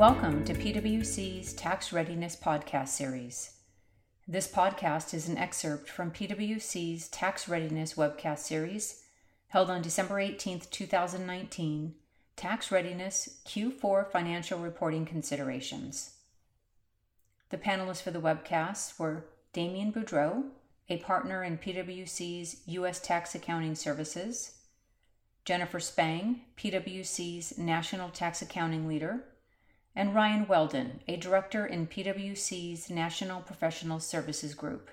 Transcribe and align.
Welcome 0.00 0.46
to 0.46 0.54
PwC's 0.54 1.52
Tax 1.52 1.92
Readiness 1.92 2.34
Podcast 2.34 2.88
Series. 2.88 3.56
This 4.26 4.50
podcast 4.50 5.12
is 5.12 5.28
an 5.28 5.36
excerpt 5.36 5.90
from 5.90 6.10
PwC's 6.10 7.06
Tax 7.08 7.50
Readiness 7.50 7.96
webcast 7.96 8.38
series 8.38 9.02
held 9.48 9.68
on 9.68 9.82
December 9.82 10.18
18, 10.18 10.60
2019, 10.70 11.94
Tax 12.34 12.72
Readiness 12.72 13.40
Q4 13.44 14.10
Financial 14.10 14.58
Reporting 14.58 15.04
Considerations. 15.04 16.12
The 17.50 17.58
panelists 17.58 18.00
for 18.00 18.10
the 18.10 18.22
webcast 18.22 18.98
were 18.98 19.26
Damien 19.52 19.92
Boudreau, 19.92 20.44
a 20.88 20.96
partner 20.96 21.44
in 21.44 21.58
PwC's 21.58 22.62
U.S. 22.64 23.00
Tax 23.00 23.34
Accounting 23.34 23.74
Services, 23.74 24.60
Jennifer 25.44 25.78
Spang, 25.78 26.40
PwC's 26.56 27.58
National 27.58 28.08
Tax 28.08 28.40
Accounting 28.40 28.88
Leader, 28.88 29.24
and 29.94 30.14
Ryan 30.14 30.46
Weldon, 30.46 31.00
a 31.08 31.16
director 31.16 31.66
in 31.66 31.86
PwC's 31.86 32.90
National 32.90 33.40
Professional 33.40 34.00
Services 34.00 34.54
Group. 34.54 34.90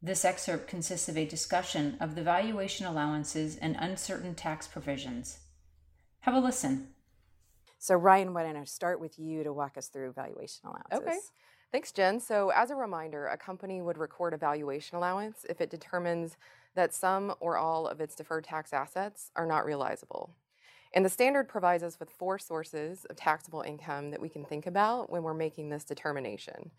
This 0.00 0.24
excerpt 0.24 0.68
consists 0.68 1.08
of 1.08 1.16
a 1.16 1.24
discussion 1.24 1.96
of 2.00 2.14
the 2.14 2.22
valuation 2.22 2.86
allowances 2.86 3.56
and 3.56 3.76
uncertain 3.78 4.34
tax 4.34 4.68
provisions. 4.68 5.38
Have 6.20 6.34
a 6.34 6.40
listen. 6.40 6.88
So, 7.78 7.96
Ryan, 7.96 8.32
why 8.32 8.44
don't 8.44 8.56
I 8.56 8.64
start 8.64 9.00
with 9.00 9.18
you 9.18 9.44
to 9.44 9.52
walk 9.52 9.76
us 9.76 9.88
through 9.88 10.12
valuation 10.12 10.66
allowances? 10.66 11.08
Okay. 11.08 11.18
Thanks, 11.72 11.90
Jen. 11.90 12.20
So, 12.20 12.50
as 12.50 12.70
a 12.70 12.76
reminder, 12.76 13.26
a 13.26 13.36
company 13.36 13.82
would 13.82 13.98
record 13.98 14.32
a 14.32 14.36
valuation 14.36 14.96
allowance 14.96 15.44
if 15.48 15.60
it 15.60 15.70
determines 15.70 16.36
that 16.74 16.94
some 16.94 17.34
or 17.40 17.56
all 17.56 17.86
of 17.86 18.00
its 18.00 18.14
deferred 18.14 18.44
tax 18.44 18.72
assets 18.72 19.30
are 19.36 19.46
not 19.46 19.64
realizable. 19.64 20.30
And 20.94 21.04
the 21.04 21.10
standard 21.10 21.48
provides 21.48 21.82
us 21.82 21.98
with 21.98 22.08
four 22.08 22.38
sources 22.38 23.04
of 23.10 23.16
taxable 23.16 23.62
income 23.62 24.12
that 24.12 24.20
we 24.20 24.28
can 24.28 24.44
think 24.44 24.66
about 24.66 25.10
when 25.10 25.24
we're 25.24 25.34
making 25.34 25.68
this 25.68 25.82
determination. 25.82 26.70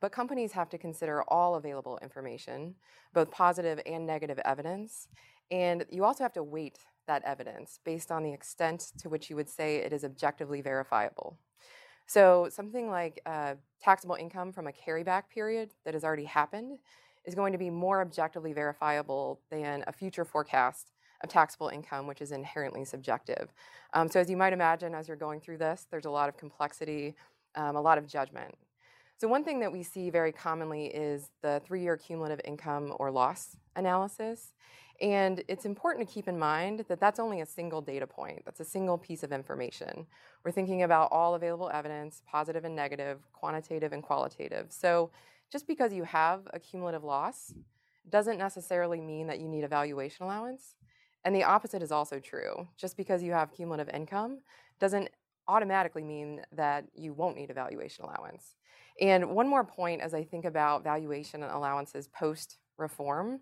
But 0.00 0.12
companies 0.12 0.52
have 0.52 0.68
to 0.70 0.78
consider 0.78 1.24
all 1.24 1.56
available 1.56 1.98
information, 2.00 2.76
both 3.12 3.32
positive 3.32 3.80
and 3.84 4.06
negative 4.06 4.38
evidence. 4.44 5.08
And 5.50 5.84
you 5.90 6.04
also 6.04 6.22
have 6.22 6.32
to 6.34 6.42
weight 6.42 6.78
that 7.08 7.24
evidence 7.24 7.80
based 7.84 8.12
on 8.12 8.22
the 8.22 8.32
extent 8.32 8.92
to 8.98 9.08
which 9.08 9.28
you 9.28 9.34
would 9.34 9.48
say 9.48 9.76
it 9.76 9.92
is 9.92 10.04
objectively 10.04 10.60
verifiable. 10.60 11.36
So, 12.06 12.48
something 12.50 12.90
like 12.90 13.20
uh, 13.24 13.54
taxable 13.82 14.14
income 14.14 14.52
from 14.52 14.66
a 14.66 14.72
carryback 14.72 15.24
period 15.32 15.70
that 15.84 15.94
has 15.94 16.04
already 16.04 16.26
happened 16.26 16.78
is 17.24 17.34
going 17.34 17.52
to 17.52 17.58
be 17.58 17.70
more 17.70 18.02
objectively 18.02 18.52
verifiable 18.52 19.40
than 19.50 19.82
a 19.86 19.92
future 19.92 20.24
forecast 20.24 20.92
of 21.24 21.30
taxable 21.30 21.68
income, 21.68 22.06
which 22.06 22.20
is 22.20 22.32
inherently 22.32 22.84
subjective. 22.84 23.52
Um, 23.92 24.08
so, 24.08 24.20
as 24.20 24.30
you 24.30 24.36
might 24.36 24.52
imagine, 24.52 24.94
as 24.94 25.08
you're 25.08 25.16
going 25.16 25.40
through 25.40 25.58
this, 25.58 25.86
there's 25.90 26.04
a 26.04 26.10
lot 26.10 26.28
of 26.28 26.36
complexity, 26.36 27.14
um, 27.56 27.76
a 27.76 27.80
lot 27.80 27.98
of 27.98 28.06
judgment. 28.06 28.54
So, 29.16 29.28
one 29.28 29.44
thing 29.44 29.60
that 29.60 29.72
we 29.72 29.82
see 29.82 30.10
very 30.10 30.32
commonly 30.32 30.86
is 30.86 31.30
the 31.42 31.62
three 31.64 31.82
year 31.82 31.96
cumulative 31.96 32.40
income 32.44 32.94
or 32.98 33.10
loss 33.10 33.56
analysis. 33.76 34.52
And 35.00 35.42
it's 35.48 35.64
important 35.64 36.06
to 36.06 36.14
keep 36.14 36.28
in 36.28 36.38
mind 36.38 36.84
that 36.88 37.00
that's 37.00 37.18
only 37.18 37.40
a 37.40 37.46
single 37.46 37.80
data 37.80 38.06
point, 38.06 38.44
that's 38.44 38.60
a 38.60 38.64
single 38.64 38.96
piece 38.96 39.24
of 39.24 39.32
information. 39.32 40.06
We're 40.44 40.52
thinking 40.52 40.84
about 40.84 41.10
all 41.10 41.34
available 41.34 41.68
evidence, 41.72 42.22
positive 42.30 42.64
and 42.64 42.76
negative, 42.76 43.18
quantitative 43.32 43.92
and 43.92 44.02
qualitative. 44.02 44.66
So, 44.70 45.10
just 45.50 45.66
because 45.66 45.92
you 45.92 46.04
have 46.04 46.48
a 46.52 46.58
cumulative 46.58 47.04
loss 47.04 47.54
doesn't 48.08 48.38
necessarily 48.38 49.00
mean 49.00 49.26
that 49.28 49.40
you 49.40 49.48
need 49.48 49.64
a 49.64 49.68
valuation 49.68 50.24
allowance. 50.24 50.74
And 51.24 51.34
the 51.34 51.44
opposite 51.44 51.82
is 51.82 51.92
also 51.92 52.20
true. 52.20 52.68
Just 52.76 52.96
because 52.96 53.22
you 53.22 53.32
have 53.32 53.52
cumulative 53.52 53.92
income 53.94 54.40
doesn't 54.78 55.08
automatically 55.48 56.04
mean 56.04 56.42
that 56.52 56.86
you 56.94 57.12
won't 57.12 57.36
need 57.36 57.50
a 57.50 57.54
valuation 57.54 58.04
allowance. 58.04 58.56
And 59.00 59.30
one 59.30 59.48
more 59.48 59.64
point 59.64 60.00
as 60.00 60.14
I 60.14 60.24
think 60.24 60.44
about 60.44 60.84
valuation 60.84 61.42
allowances 61.42 62.08
post 62.08 62.58
reform 62.78 63.40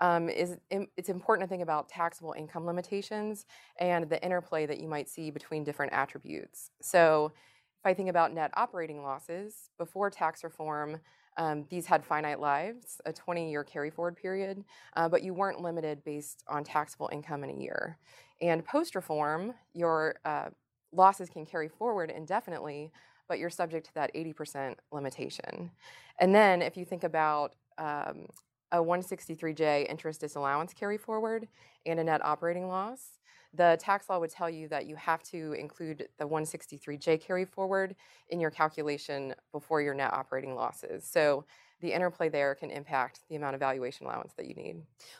um, 0.00 0.28
is 0.28 0.56
it's 0.70 1.08
important 1.08 1.48
to 1.48 1.52
think 1.52 1.62
about 1.62 1.88
taxable 1.88 2.34
income 2.36 2.66
limitations 2.66 3.44
and 3.78 4.08
the 4.08 4.22
interplay 4.24 4.66
that 4.66 4.80
you 4.80 4.88
might 4.88 5.08
see 5.08 5.30
between 5.30 5.64
different 5.64 5.92
attributes. 5.92 6.70
So 6.80 7.32
if 7.78 7.86
I 7.86 7.94
think 7.94 8.08
about 8.08 8.32
net 8.32 8.50
operating 8.54 9.02
losses, 9.02 9.70
before 9.78 10.08
tax 10.08 10.42
reform, 10.44 11.00
um, 11.36 11.64
these 11.70 11.86
had 11.86 12.04
finite 12.04 12.40
lives, 12.40 13.00
a 13.06 13.12
20 13.12 13.50
year 13.50 13.64
carry 13.64 13.90
forward 13.90 14.16
period, 14.16 14.64
uh, 14.96 15.08
but 15.08 15.22
you 15.22 15.34
weren't 15.34 15.60
limited 15.60 16.04
based 16.04 16.42
on 16.48 16.64
taxable 16.64 17.08
income 17.12 17.44
in 17.44 17.50
a 17.50 17.60
year. 17.60 17.98
And 18.40 18.64
post 18.64 18.94
reform, 18.94 19.54
your 19.72 20.16
uh, 20.24 20.50
losses 20.92 21.30
can 21.30 21.46
carry 21.46 21.68
forward 21.68 22.10
indefinitely, 22.10 22.92
but 23.28 23.38
you're 23.38 23.50
subject 23.50 23.86
to 23.86 23.94
that 23.94 24.12
80% 24.14 24.76
limitation. 24.90 25.70
And 26.18 26.34
then 26.34 26.60
if 26.60 26.76
you 26.76 26.84
think 26.84 27.04
about 27.04 27.54
um, 27.78 28.26
a 28.72 28.78
163J 28.78 29.88
interest 29.88 30.20
disallowance 30.20 30.72
carry 30.72 30.98
forward 30.98 31.48
and 31.86 32.00
a 32.00 32.04
net 32.04 32.24
operating 32.24 32.68
loss, 32.68 33.18
the 33.54 33.76
tax 33.80 34.08
law 34.08 34.18
would 34.18 34.30
tell 34.30 34.48
you 34.48 34.68
that 34.68 34.86
you 34.86 34.96
have 34.96 35.22
to 35.24 35.52
include 35.52 36.08
the 36.18 36.24
163J 36.24 37.20
carry 37.20 37.44
forward 37.44 37.94
in 38.30 38.40
your 38.40 38.50
calculation 38.50 39.34
before 39.52 39.82
your 39.82 39.94
net 39.94 40.12
operating 40.12 40.54
losses. 40.54 41.04
So 41.04 41.44
the 41.80 41.92
interplay 41.92 42.28
there 42.28 42.54
can 42.54 42.70
impact 42.70 43.20
the 43.28 43.36
amount 43.36 43.54
of 43.54 43.60
valuation 43.60 44.06
allowance 44.06 44.32
that 44.36 44.46
you 44.46 44.54
need. 44.54 44.76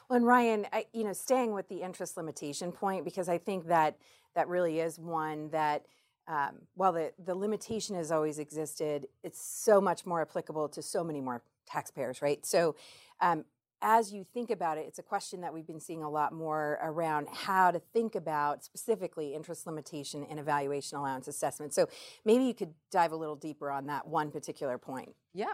Well, 0.09 0.17
and 0.17 0.25
Ryan, 0.25 0.65
I, 0.71 0.85
you 0.93 1.03
know, 1.03 1.13
staying 1.13 1.53
with 1.53 1.67
the 1.67 1.81
interest 1.81 2.17
limitation 2.17 2.71
point 2.71 3.05
because 3.05 3.29
I 3.29 3.37
think 3.37 3.67
that 3.67 3.97
that 4.35 4.47
really 4.47 4.79
is 4.79 4.99
one 4.99 5.49
that. 5.49 5.85
Um, 6.25 6.59
while 6.75 6.93
the, 6.93 7.11
the 7.25 7.35
limitation 7.35 7.97
has 7.97 8.09
always 8.09 8.39
existed, 8.39 9.07
it's 9.25 9.41
so 9.45 9.81
much 9.81 10.05
more 10.05 10.21
applicable 10.21 10.69
to 10.69 10.81
so 10.81 11.03
many 11.03 11.19
more 11.19 11.43
taxpayers, 11.65 12.21
right? 12.21 12.45
So, 12.45 12.77
um, 13.19 13.43
as 13.83 14.13
you 14.13 14.25
think 14.33 14.49
about 14.49 14.77
it, 14.77 14.85
it's 14.87 14.97
a 14.97 15.03
question 15.03 15.41
that 15.41 15.53
we've 15.53 15.67
been 15.67 15.79
seeing 15.79 16.01
a 16.01 16.09
lot 16.09 16.31
more 16.33 16.79
around 16.81 17.27
how 17.31 17.69
to 17.69 17.79
think 17.79 18.15
about 18.15 18.63
specifically 18.63 19.35
interest 19.35 19.67
limitation 19.67 20.25
and 20.29 20.39
a 20.39 20.43
valuation 20.43 20.97
allowance 20.97 21.27
assessment. 21.27 21.73
So 21.73 21.87
maybe 22.25 22.45
you 22.45 22.53
could 22.53 22.73
dive 22.89 23.11
a 23.11 23.15
little 23.15 23.35
deeper 23.35 23.69
on 23.69 23.85
that 23.87 24.07
one 24.07 24.31
particular 24.31 24.77
point. 24.77 25.13
Yeah. 25.33 25.53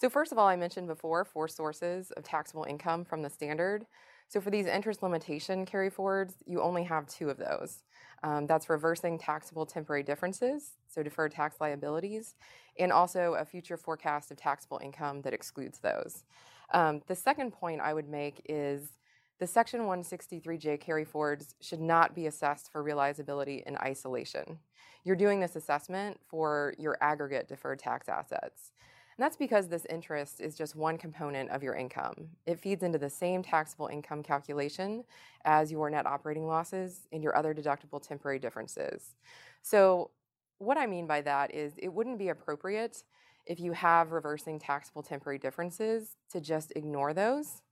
So, 0.00 0.08
first 0.08 0.30
of 0.30 0.38
all, 0.38 0.46
I 0.46 0.54
mentioned 0.54 0.86
before 0.86 1.24
four 1.24 1.48
sources 1.48 2.12
of 2.12 2.22
taxable 2.22 2.64
income 2.64 3.04
from 3.04 3.22
the 3.22 3.30
standard. 3.30 3.84
So, 4.28 4.40
for 4.40 4.50
these 4.50 4.66
interest 4.66 5.02
limitation 5.02 5.66
carry 5.66 5.90
forwards, 5.90 6.34
you 6.46 6.62
only 6.62 6.84
have 6.84 7.08
two 7.08 7.30
of 7.30 7.36
those. 7.36 7.82
Um, 8.22 8.46
that's 8.46 8.70
reversing 8.70 9.18
taxable 9.18 9.66
temporary 9.66 10.04
differences, 10.04 10.76
so 10.88 11.02
deferred 11.02 11.32
tax 11.32 11.56
liabilities, 11.60 12.36
and 12.78 12.92
also 12.92 13.34
a 13.34 13.44
future 13.44 13.76
forecast 13.76 14.30
of 14.30 14.36
taxable 14.36 14.80
income 14.82 15.22
that 15.22 15.32
excludes 15.32 15.80
those. 15.80 16.22
Um, 16.70 17.02
the 17.06 17.14
second 17.14 17.52
point 17.52 17.80
I 17.80 17.94
would 17.94 18.08
make 18.08 18.42
is 18.48 18.92
the 19.38 19.46
Section 19.46 19.82
163J 19.82 20.80
carry 20.80 21.04
forwards 21.04 21.54
should 21.60 21.80
not 21.80 22.14
be 22.14 22.26
assessed 22.26 22.72
for 22.72 22.82
realizability 22.82 23.62
in 23.62 23.76
isolation. 23.78 24.58
You're 25.04 25.16
doing 25.16 25.40
this 25.40 25.56
assessment 25.56 26.18
for 26.28 26.74
your 26.78 26.98
aggregate 27.00 27.48
deferred 27.48 27.78
tax 27.78 28.08
assets. 28.08 28.72
And 29.16 29.24
that's 29.24 29.36
because 29.36 29.68
this 29.68 29.84
interest 29.90 30.40
is 30.40 30.56
just 30.56 30.76
one 30.76 30.96
component 30.96 31.50
of 31.50 31.62
your 31.62 31.74
income. 31.74 32.28
It 32.46 32.60
feeds 32.60 32.84
into 32.84 32.98
the 32.98 33.10
same 33.10 33.42
taxable 33.42 33.88
income 33.88 34.22
calculation 34.22 35.04
as 35.44 35.72
your 35.72 35.90
net 35.90 36.06
operating 36.06 36.46
losses 36.46 37.08
and 37.12 37.22
your 37.22 37.36
other 37.36 37.52
deductible 37.52 38.00
temporary 38.00 38.38
differences. 38.38 39.14
So, 39.62 40.10
what 40.58 40.76
I 40.76 40.86
mean 40.86 41.06
by 41.06 41.20
that 41.22 41.54
is 41.54 41.74
it 41.78 41.92
wouldn't 41.92 42.18
be 42.18 42.28
appropriate 42.28 43.04
if 43.46 43.58
you 43.58 43.72
have 43.72 44.12
reversing 44.12 44.58
taxable 44.58 45.02
temporary 45.02 45.38
differences, 45.38 46.16
to 46.30 46.40
just 46.40 46.72
ignore 46.76 47.14
those 47.14 47.62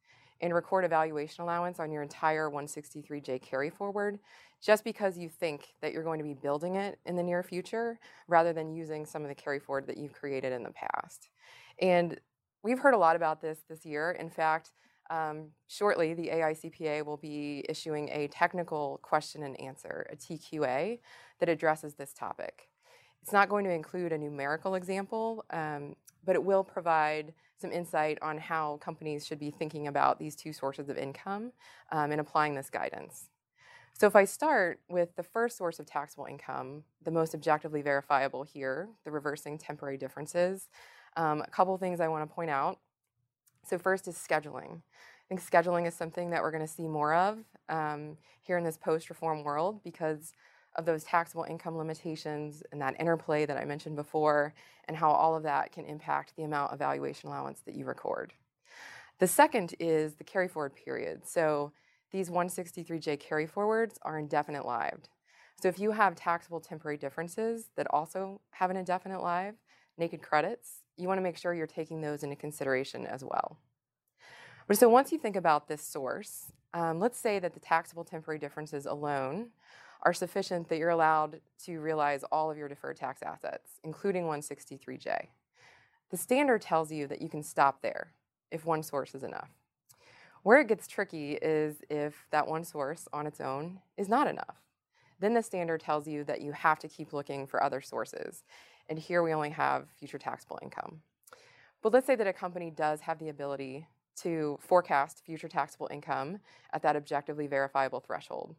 and 0.41 0.54
record 0.54 0.84
a 0.84 0.88
valuation 0.88 1.42
allowance 1.42 1.78
on 1.80 1.91
your 1.91 2.02
entire 2.02 2.50
163J 2.50 3.40
carry 3.43 3.70
forward 3.70 4.19
just 4.62 4.84
because 4.84 5.19
you 5.19 5.28
think 5.28 5.75
that 5.81 5.93
you're 5.93 6.02
going 6.02 6.19
to 6.19 6.25
be 6.25 6.34
building 6.34 6.76
it 6.76 6.99
in 7.06 7.16
the 7.16 7.22
near 7.22 7.43
future 7.43 7.99
rather 8.26 8.52
than 8.52 8.75
using 8.75 9.05
some 9.05 9.22
of 9.22 9.28
the 9.28 9.34
carry 9.34 9.58
forward 9.58 9.87
that 9.87 9.96
you've 9.96 10.12
created 10.12 10.52
in 10.52 10.62
the 10.62 10.72
past. 10.72 11.28
And 11.81 12.19
we've 12.62 12.78
heard 12.78 12.94
a 12.94 12.99
lot 12.99 13.16
about 13.16 13.40
this 13.40 13.58
this 13.69 13.84
year. 13.84 14.12
In 14.12 14.31
fact, 14.31 14.72
um, 15.11 15.50
shortly, 15.69 16.14
the 16.14 16.28
AICPA 16.28 17.05
will 17.05 17.16
be 17.16 17.64
issuing 17.69 18.08
a 18.08 18.28
technical 18.28 18.99
question 19.02 19.43
and 19.43 19.58
answer, 19.61 20.06
a 20.11 20.16
TQA, 20.16 20.99
that 21.38 21.49
addresses 21.49 21.94
this 21.94 22.12
topic. 22.12 22.69
It's 23.26 23.32
not 23.32 23.49
going 23.49 23.64
to 23.64 23.73
include 23.73 24.12
a 24.12 24.19
numerical 24.19 24.76
example, 24.76 25.44
um, 25.50 25.96
but 26.25 26.37
it 26.37 26.44
will 26.44 26.62
provide 26.62 27.34
some 27.61 27.73
insight 27.73 28.19
on 28.23 28.38
how 28.38 28.76
companies 28.81 29.26
should 29.26 29.40
be 29.40 29.50
thinking 29.50 29.88
about 29.88 30.20
these 30.20 30.37
two 30.37 30.52
sources 30.52 30.88
of 30.88 30.96
income 30.96 31.50
um, 31.90 32.12
and 32.12 32.20
applying 32.20 32.55
this 32.55 32.70
guidance. 32.70 33.28
So, 33.94 34.06
if 34.06 34.14
I 34.14 34.26
start 34.26 34.78
with 34.88 35.17
the 35.17 35.25
first 35.25 35.56
source 35.58 35.81
of 35.81 35.87
taxable 35.87 36.26
income, 36.26 36.84
the 37.02 37.11
most 37.11 37.34
objectively 37.34 37.82
verifiable 37.82 38.44
here, 38.44 38.90
the 39.05 39.11
reversing 39.11 39.58
temporary 39.58 39.96
differences, 39.96 40.69
um, 41.17 41.40
a 41.40 41.50
couple 41.50 41.76
things 41.78 41.99
I 41.99 42.06
want 42.06 42.23
to 42.31 42.32
point 42.32 42.50
out. 42.50 42.78
So, 43.64 43.76
first 43.76 44.06
is 44.06 44.14
scheduling. 44.14 44.76
I 44.76 45.26
think 45.28 45.43
scheduling 45.43 45.88
is 45.88 45.94
something 45.94 46.31
that 46.31 46.43
we're 46.43 46.52
going 46.52 46.64
to 46.64 46.73
see 46.73 46.87
more 46.87 47.12
of 47.12 47.38
um, 47.69 48.19
here 48.40 48.56
in 48.56 48.62
this 48.62 48.78
post 48.78 49.11
reform 49.11 49.43
world 49.43 49.81
because 49.82 50.32
of 50.76 50.84
those 50.84 51.05
taxable 51.05 51.44
income 51.44 51.76
limitations 51.76 52.62
and 52.70 52.81
that 52.81 52.99
interplay 53.00 53.46
that 53.46 53.56
I 53.56 53.64
mentioned 53.64 53.96
before, 53.96 54.55
and 54.87 54.96
how 54.96 55.11
all 55.11 55.34
of 55.34 55.43
that 55.43 55.73
can 55.73 55.84
impact 55.84 56.34
the 56.37 56.44
amount 56.44 56.73
of 56.73 56.78
valuation 56.78 57.28
allowance 57.28 57.61
that 57.67 57.75
you 57.75 57.84
record. 57.84 58.32
The 59.19 59.26
second 59.26 59.75
is 59.81 60.14
the 60.14 60.25
carry 60.25 60.49
forward 60.49 60.75
period. 60.76 61.26
So 61.26 61.73
these 62.12 62.31
163J 62.31 63.19
carry 63.19 63.46
forwards 63.46 63.99
are 64.02 64.19
indefinite 64.19 64.67
lived. 64.67 65.08
So 65.61 65.69
if 65.69 65.78
you 65.78 65.93
have 65.93 66.14
taxable 66.14 66.61
temporary 66.61 66.99
differences 66.99 67.70
that 67.76 67.87
also 67.90 68.40
have 68.50 68.70
an 68.70 68.76
indefinite 68.76 69.23
live, 69.23 69.55
naked 69.96 70.23
credits, 70.23 70.82
you 70.96 71.08
want 71.08 71.19
to 71.19 71.23
make 71.23 71.38
sure 71.38 71.55
you're 71.55 71.67
taking 71.67 72.02
those 72.02 72.23
into 72.23 72.37
consideration 72.37 73.06
as 73.06 73.25
well. 73.25 73.58
But 74.67 74.78
so 74.78 74.88
once 74.88 75.12
you 75.12 75.19
think 75.19 75.37
about 75.37 75.69
this 75.69 75.82
source, 75.82 76.52
um, 76.75 77.00
let's 77.00 77.19
say 77.19 77.38
that 77.38 77.55
the 77.55 77.61
taxable 77.61 78.05
temporary 78.05 78.38
differences 78.38 78.84
alone 78.84 79.49
are 80.06 80.14
sufficient 80.14 80.69
that 80.69 80.79
you're 80.79 80.91
allowed 80.91 81.41
to 81.64 81.81
realize 81.81 82.23
all 82.31 82.49
of 82.49 82.56
your 82.56 82.69
deferred 82.69 82.97
tax 82.97 83.23
assets, 83.23 83.81
including 83.82 84.23
163J. 84.23 85.26
The 86.11 86.17
standard 86.17 86.62
tells 86.62 86.93
you 86.93 87.08
that 87.08 87.20
you 87.20 87.29
can 87.29 87.43
stop 87.43 87.82
there 87.82 88.12
if 88.53 88.64
one 88.64 88.85
source 88.85 89.17
is 89.17 89.25
enough. 89.25 89.50
Where 90.44 90.61
it 90.61 90.69
gets 90.69 90.87
tricky 90.87 91.32
is 91.32 91.82
if 91.91 92.29
that 92.31 92.47
one 92.47 92.62
source 92.62 93.08
on 93.12 93.26
its 93.26 93.41
own 93.41 93.81
is 93.97 94.08
not 94.08 94.29
enough. 94.29 94.55
Then 95.19 95.35
the 95.35 95.43
standard 95.43 95.81
tells 95.81 96.06
you 96.06 96.23
that 96.23 96.41
you 96.41 96.52
have 96.52 96.79
to 96.79 96.88
keep 96.88 97.12
looking 97.12 97.44
for 97.44 97.61
other 97.61 97.81
sources. 97.81 98.44
And 98.88 99.00
here 99.00 99.25
we 99.25 99.35
only 99.35 99.50
have 99.50 99.88
future 99.99 100.19
taxable 100.19 100.61
income. 100.62 101.00
But 101.82 101.93
let's 101.93 102.06
say 102.06 102.14
that 102.14 102.29
a 102.29 102.32
company 102.32 102.70
does 102.70 103.00
have 103.00 103.19
the 103.19 103.31
ability 103.31 103.88
to 104.19 104.56
forecast 104.61 105.25
future 105.26 105.49
taxable 105.49 105.88
income 105.91 106.38
at 106.73 106.82
that 106.82 106.94
objectively 106.94 107.49
verifiable 107.49 107.99
threshold. 107.99 108.55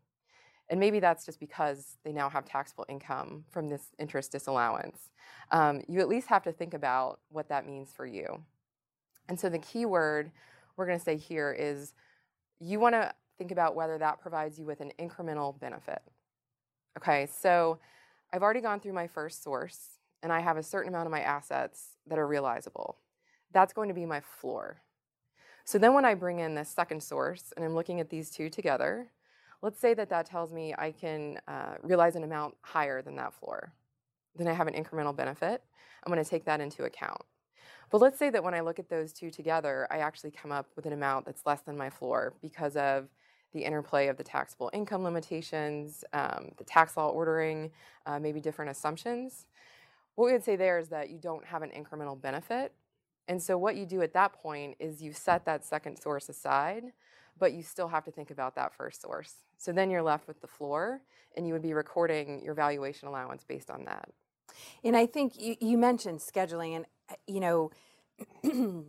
And 0.69 0.79
maybe 0.79 0.99
that's 0.99 1.25
just 1.25 1.39
because 1.39 1.97
they 2.03 2.11
now 2.11 2.29
have 2.29 2.45
taxable 2.45 2.85
income 2.89 3.45
from 3.49 3.69
this 3.69 3.83
interest 3.99 4.31
disallowance. 4.31 5.09
Um, 5.51 5.81
you 5.87 6.01
at 6.01 6.09
least 6.09 6.27
have 6.27 6.43
to 6.43 6.51
think 6.51 6.73
about 6.73 7.19
what 7.29 7.47
that 7.49 7.65
means 7.65 7.91
for 7.95 8.05
you. 8.05 8.43
And 9.29 9.39
so 9.39 9.49
the 9.49 9.59
key 9.59 9.85
word 9.85 10.31
we're 10.75 10.85
going 10.85 10.99
to 10.99 11.03
say 11.03 11.17
here 11.17 11.55
is 11.57 11.93
you 12.59 12.79
want 12.79 12.93
to 12.93 13.13
think 13.37 13.51
about 13.51 13.75
whether 13.75 13.97
that 13.97 14.19
provides 14.19 14.59
you 14.59 14.65
with 14.65 14.81
an 14.81 14.91
incremental 14.99 15.59
benefit. 15.59 16.01
Okay, 16.97 17.27
so 17.27 17.79
I've 18.31 18.43
already 18.43 18.61
gone 18.61 18.79
through 18.79 18.93
my 18.93 19.07
first 19.07 19.43
source 19.43 19.99
and 20.23 20.31
I 20.31 20.39
have 20.39 20.57
a 20.57 20.63
certain 20.63 20.89
amount 20.89 21.07
of 21.07 21.11
my 21.11 21.21
assets 21.21 21.97
that 22.07 22.17
are 22.19 22.27
realizable. 22.27 22.97
That's 23.51 23.73
going 23.73 23.87
to 23.87 23.93
be 23.93 24.05
my 24.05 24.21
floor. 24.21 24.81
So 25.63 25.77
then 25.77 25.93
when 25.93 26.05
I 26.05 26.13
bring 26.13 26.39
in 26.39 26.55
this 26.55 26.69
second 26.69 27.03
source 27.03 27.53
and 27.55 27.65
I'm 27.65 27.75
looking 27.75 27.99
at 27.99 28.09
these 28.09 28.29
two 28.29 28.49
together, 28.49 29.07
let's 29.61 29.79
say 29.79 29.93
that 29.93 30.09
that 30.09 30.25
tells 30.25 30.53
me 30.53 30.73
I 30.77 30.91
can 30.91 31.39
uh, 31.47 31.75
realize 31.81 32.15
an 32.15 32.23
amount 32.23 32.55
higher 32.61 33.01
than 33.01 33.15
that 33.15 33.33
floor. 33.33 33.73
Then 34.35 34.47
I 34.47 34.53
have 34.53 34.67
an 34.67 34.73
incremental 34.73 35.15
benefit. 35.15 35.63
I'm 36.03 36.13
going 36.13 36.23
to 36.23 36.29
take 36.29 36.45
that 36.45 36.61
into 36.61 36.83
account. 36.83 37.21
But 37.89 38.01
let's 38.01 38.19
say 38.19 38.29
that 38.29 38.43
when 38.43 38.53
I 38.53 38.59
look 38.59 38.79
at 38.79 38.89
those 38.89 39.13
two 39.13 39.31
together, 39.31 39.87
I 39.89 39.99
actually 39.99 40.31
come 40.31 40.51
up 40.51 40.67
with 40.75 40.85
an 40.85 40.93
amount 40.93 41.25
that's 41.25 41.45
less 41.45 41.61
than 41.61 41.77
my 41.77 41.89
floor 41.89 42.33
because 42.41 42.75
of 42.75 43.07
the 43.53 43.63
interplay 43.63 44.07
of 44.07 44.17
the 44.17 44.23
taxable 44.23 44.69
income 44.73 45.03
limitations, 45.03 46.03
um, 46.13 46.51
the 46.57 46.65
tax 46.65 46.97
law 46.97 47.09
ordering, 47.09 47.71
uh, 48.05 48.19
maybe 48.19 48.41
different 48.41 48.71
assumptions. 48.71 49.45
What 50.15 50.25
we 50.25 50.33
would 50.33 50.43
say 50.43 50.55
there 50.55 50.79
is 50.79 50.89
that 50.89 51.09
you 51.09 51.17
don't 51.17 51.45
have 51.45 51.61
an 51.61 51.71
incremental 51.71 52.19
benefit. 52.19 52.73
And 53.29 53.41
so, 53.41 53.57
what 53.57 53.75
you 53.75 53.85
do 53.85 54.01
at 54.01 54.13
that 54.13 54.33
point 54.33 54.75
is 54.79 55.01
you 55.01 55.13
set 55.13 55.45
that 55.45 55.65
second 55.65 55.97
source 55.97 56.29
aside, 56.29 56.85
but 57.37 57.53
you 57.53 57.63
still 57.63 57.87
have 57.89 58.03
to 58.05 58.11
think 58.11 58.31
about 58.31 58.55
that 58.55 58.73
first 58.73 59.01
source. 59.01 59.35
So 59.57 59.71
then 59.71 59.89
you're 59.89 60.03
left 60.03 60.27
with 60.27 60.41
the 60.41 60.47
floor, 60.47 61.01
and 61.35 61.47
you 61.47 61.53
would 61.53 61.61
be 61.61 61.73
recording 61.73 62.43
your 62.43 62.53
valuation 62.53 63.07
allowance 63.07 63.43
based 63.43 63.69
on 63.69 63.85
that. 63.85 64.09
And 64.83 64.95
I 64.95 65.05
think 65.05 65.39
you, 65.39 65.55
you 65.59 65.77
mentioned 65.77 66.19
scheduling, 66.19 66.75
and 66.75 66.85
uh, 67.09 67.15
you 67.27 67.39
know, 67.39 67.71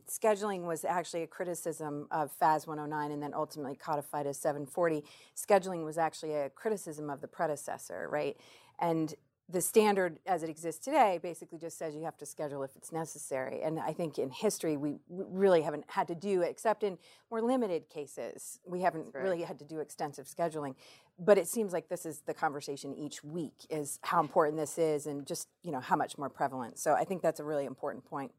scheduling 0.08 0.62
was 0.62 0.84
actually 0.84 1.22
a 1.22 1.26
criticism 1.26 2.06
of 2.10 2.32
FAS 2.32 2.66
109 2.66 3.12
and 3.12 3.22
then 3.22 3.34
ultimately 3.34 3.76
codified 3.76 4.26
as 4.26 4.38
740. 4.38 5.04
Scheduling 5.36 5.84
was 5.84 5.98
actually 5.98 6.34
a 6.34 6.48
criticism 6.50 7.10
of 7.10 7.20
the 7.20 7.28
predecessor, 7.28 8.08
right? 8.10 8.36
And 8.78 9.14
the 9.50 9.60
standard 9.62 10.18
as 10.26 10.42
it 10.42 10.50
exists 10.50 10.84
today 10.84 11.18
basically 11.22 11.58
just 11.58 11.78
says 11.78 11.94
you 11.94 12.04
have 12.04 12.18
to 12.18 12.26
schedule 12.26 12.62
if 12.62 12.76
it's 12.76 12.92
necessary. 12.92 13.62
And 13.62 13.80
I 13.80 13.92
think 13.94 14.18
in 14.18 14.30
history, 14.30 14.76
we 14.76 14.96
really 15.08 15.62
haven't 15.62 15.84
had 15.88 16.06
to 16.08 16.14
do, 16.14 16.42
except 16.42 16.82
in 16.82 16.98
more 17.30 17.40
limited 17.40 17.88
cases, 17.88 18.60
we 18.66 18.82
haven't 18.82 19.06
right. 19.14 19.22
really 19.22 19.42
had 19.42 19.58
to 19.60 19.64
do 19.64 19.80
extensive 19.80 20.26
scheduling. 20.26 20.74
But 21.18 21.38
it 21.38 21.48
seems 21.48 21.72
like 21.72 21.88
this 21.88 22.04
is 22.04 22.20
the 22.26 22.34
conversation 22.34 22.94
each 22.94 23.24
week 23.24 23.66
is 23.70 23.98
how 24.02 24.20
important 24.20 24.58
this 24.58 24.76
is 24.78 25.06
and 25.06 25.26
just, 25.26 25.48
you 25.62 25.72
know, 25.72 25.80
how 25.80 25.96
much 25.96 26.18
more 26.18 26.28
prevalent. 26.28 26.78
So 26.78 26.92
I 26.92 27.04
think 27.04 27.22
that's 27.22 27.40
a 27.40 27.44
really 27.44 27.64
important 27.64 28.04
point. 28.04 28.32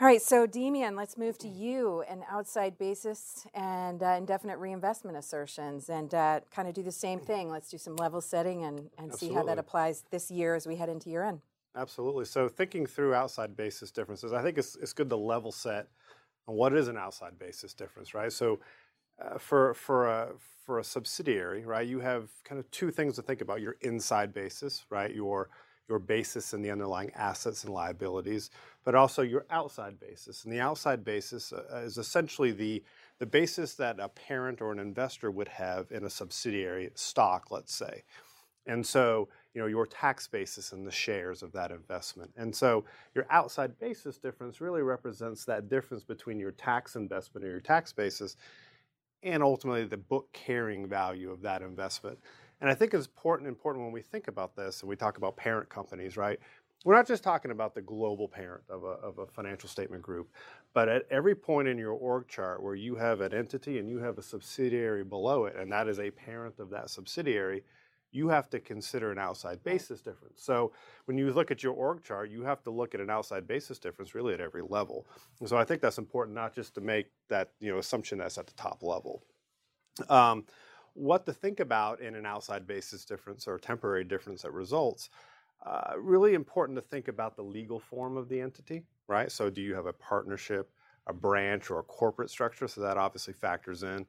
All 0.00 0.06
right, 0.08 0.22
so 0.22 0.46
Damien, 0.46 0.96
let's 0.96 1.16
move 1.16 1.38
to 1.38 1.48
you 1.48 2.02
and 2.08 2.22
outside 2.28 2.76
basis 2.78 3.46
and 3.54 4.02
uh, 4.02 4.16
indefinite 4.18 4.58
reinvestment 4.58 5.16
assertions 5.16 5.88
and 5.90 6.12
uh, 6.14 6.40
kind 6.50 6.66
of 6.66 6.74
do 6.74 6.82
the 6.82 6.90
same 6.90 7.20
thing. 7.20 7.50
Let's 7.50 7.70
do 7.70 7.78
some 7.78 7.94
level 7.96 8.20
setting 8.20 8.64
and, 8.64 8.90
and 8.98 9.14
see 9.14 9.32
how 9.32 9.44
that 9.44 9.58
applies 9.58 10.04
this 10.10 10.30
year 10.30 10.54
as 10.54 10.66
we 10.66 10.76
head 10.76 10.88
into 10.88 11.10
year 11.10 11.24
end. 11.24 11.40
Absolutely. 11.76 12.24
So, 12.24 12.48
thinking 12.48 12.86
through 12.86 13.14
outside 13.14 13.56
basis 13.56 13.90
differences, 13.90 14.32
I 14.32 14.42
think 14.42 14.58
it's, 14.58 14.76
it's 14.76 14.92
good 14.92 15.08
to 15.10 15.16
level 15.16 15.52
set 15.52 15.88
on 16.48 16.56
what 16.56 16.74
is 16.74 16.88
an 16.88 16.96
outside 16.96 17.38
basis 17.38 17.72
difference, 17.72 18.12
right? 18.12 18.32
So, 18.32 18.60
uh, 19.22 19.38
for, 19.38 19.74
for, 19.74 20.08
a, 20.08 20.30
for 20.66 20.78
a 20.80 20.84
subsidiary, 20.84 21.64
right, 21.64 21.86
you 21.86 22.00
have 22.00 22.28
kind 22.44 22.58
of 22.58 22.68
two 22.70 22.90
things 22.90 23.16
to 23.16 23.22
think 23.22 23.40
about 23.40 23.60
your 23.60 23.76
inside 23.82 24.34
basis, 24.34 24.84
right? 24.90 25.14
Your 25.14 25.48
your 25.92 25.98
basis 25.98 26.54
in 26.54 26.62
the 26.62 26.70
underlying 26.70 27.10
assets 27.14 27.64
and 27.64 27.74
liabilities, 27.74 28.50
but 28.82 28.94
also 28.94 29.20
your 29.20 29.44
outside 29.50 30.00
basis. 30.00 30.44
And 30.44 30.52
the 30.52 30.58
outside 30.58 31.04
basis 31.04 31.52
uh, 31.52 31.82
is 31.84 31.98
essentially 31.98 32.50
the, 32.50 32.82
the 33.18 33.26
basis 33.26 33.74
that 33.74 34.00
a 34.00 34.08
parent 34.08 34.62
or 34.62 34.72
an 34.72 34.78
investor 34.78 35.30
would 35.30 35.48
have 35.48 35.92
in 35.92 36.04
a 36.04 36.10
subsidiary 36.10 36.90
stock, 36.94 37.50
let's 37.50 37.74
say. 37.74 38.04
And 38.64 38.86
so, 38.86 39.28
you 39.52 39.60
know, 39.60 39.66
your 39.66 39.84
tax 39.84 40.26
basis 40.26 40.72
in 40.72 40.86
the 40.86 40.90
shares 40.90 41.42
of 41.42 41.52
that 41.52 41.70
investment. 41.70 42.30
And 42.38 42.56
so 42.56 42.84
your 43.14 43.26
outside 43.28 43.78
basis 43.78 44.16
difference 44.16 44.62
really 44.62 44.80
represents 44.80 45.44
that 45.44 45.68
difference 45.68 46.04
between 46.04 46.40
your 46.40 46.52
tax 46.52 46.96
investment 46.96 47.44
or 47.44 47.50
your 47.50 47.60
tax 47.60 47.92
basis 47.92 48.36
and 49.22 49.42
ultimately 49.42 49.84
the 49.84 49.98
book 49.98 50.32
carrying 50.32 50.88
value 50.88 51.30
of 51.30 51.42
that 51.42 51.60
investment. 51.60 52.18
And 52.62 52.70
I 52.70 52.74
think 52.74 52.94
it's 52.94 53.06
important 53.06 53.48
important 53.48 53.84
when 53.84 53.92
we 53.92 54.02
think 54.02 54.28
about 54.28 54.54
this 54.54 54.80
and 54.80 54.88
we 54.88 54.94
talk 54.94 55.18
about 55.18 55.36
parent 55.36 55.68
companies, 55.68 56.16
right? 56.16 56.38
We're 56.84 56.94
not 56.94 57.08
just 57.08 57.24
talking 57.24 57.50
about 57.50 57.74
the 57.74 57.82
global 57.82 58.28
parent 58.28 58.62
of 58.70 58.84
a, 58.84 58.86
of 58.86 59.18
a 59.18 59.26
financial 59.26 59.68
statement 59.68 60.02
group, 60.02 60.30
but 60.72 60.88
at 60.88 61.02
every 61.10 61.34
point 61.34 61.66
in 61.66 61.76
your 61.76 61.92
org 61.92 62.28
chart 62.28 62.62
where 62.62 62.76
you 62.76 62.94
have 62.94 63.20
an 63.20 63.34
entity 63.34 63.78
and 63.78 63.88
you 63.88 63.98
have 63.98 64.16
a 64.16 64.22
subsidiary 64.22 65.02
below 65.02 65.44
it, 65.46 65.56
and 65.56 65.70
that 65.72 65.88
is 65.88 65.98
a 65.98 66.10
parent 66.12 66.60
of 66.60 66.70
that 66.70 66.88
subsidiary, 66.88 67.64
you 68.12 68.28
have 68.28 68.48
to 68.50 68.60
consider 68.60 69.10
an 69.10 69.18
outside 69.18 69.62
basis 69.64 70.00
difference. 70.00 70.42
So 70.42 70.72
when 71.06 71.18
you 71.18 71.32
look 71.32 71.50
at 71.50 71.64
your 71.64 71.72
org 71.72 72.04
chart, 72.04 72.30
you 72.30 72.44
have 72.44 72.62
to 72.62 72.70
look 72.70 72.94
at 72.94 73.00
an 73.00 73.10
outside 73.10 73.48
basis 73.48 73.80
difference 73.80 74.14
really 74.14 74.34
at 74.34 74.40
every 74.40 74.62
level. 74.62 75.06
And 75.40 75.48
so 75.48 75.56
I 75.56 75.64
think 75.64 75.80
that's 75.82 75.98
important 75.98 76.36
not 76.36 76.54
just 76.54 76.74
to 76.76 76.80
make 76.80 77.06
that 77.28 77.50
you 77.58 77.72
know 77.72 77.78
assumption 77.78 78.18
that's 78.18 78.38
at 78.38 78.46
the 78.46 78.54
top 78.54 78.82
level. 78.82 79.24
Um, 80.08 80.44
what 80.94 81.26
to 81.26 81.32
think 81.32 81.60
about 81.60 82.00
in 82.00 82.14
an 82.14 82.26
outside 82.26 82.66
basis 82.66 83.04
difference 83.04 83.46
or 83.48 83.58
temporary 83.58 84.04
difference 84.04 84.42
that 84.42 84.52
results. 84.52 85.08
Uh, 85.64 85.92
really 85.96 86.34
important 86.34 86.76
to 86.76 86.82
think 86.82 87.08
about 87.08 87.36
the 87.36 87.42
legal 87.42 87.78
form 87.78 88.16
of 88.16 88.28
the 88.28 88.40
entity, 88.40 88.82
right? 89.06 89.30
So, 89.30 89.48
do 89.48 89.60
you 89.60 89.74
have 89.74 89.86
a 89.86 89.92
partnership, 89.92 90.70
a 91.06 91.12
branch, 91.12 91.70
or 91.70 91.78
a 91.78 91.84
corporate 91.84 92.30
structure? 92.30 92.66
So, 92.66 92.80
that 92.80 92.96
obviously 92.96 93.32
factors 93.32 93.84
in. 93.84 94.06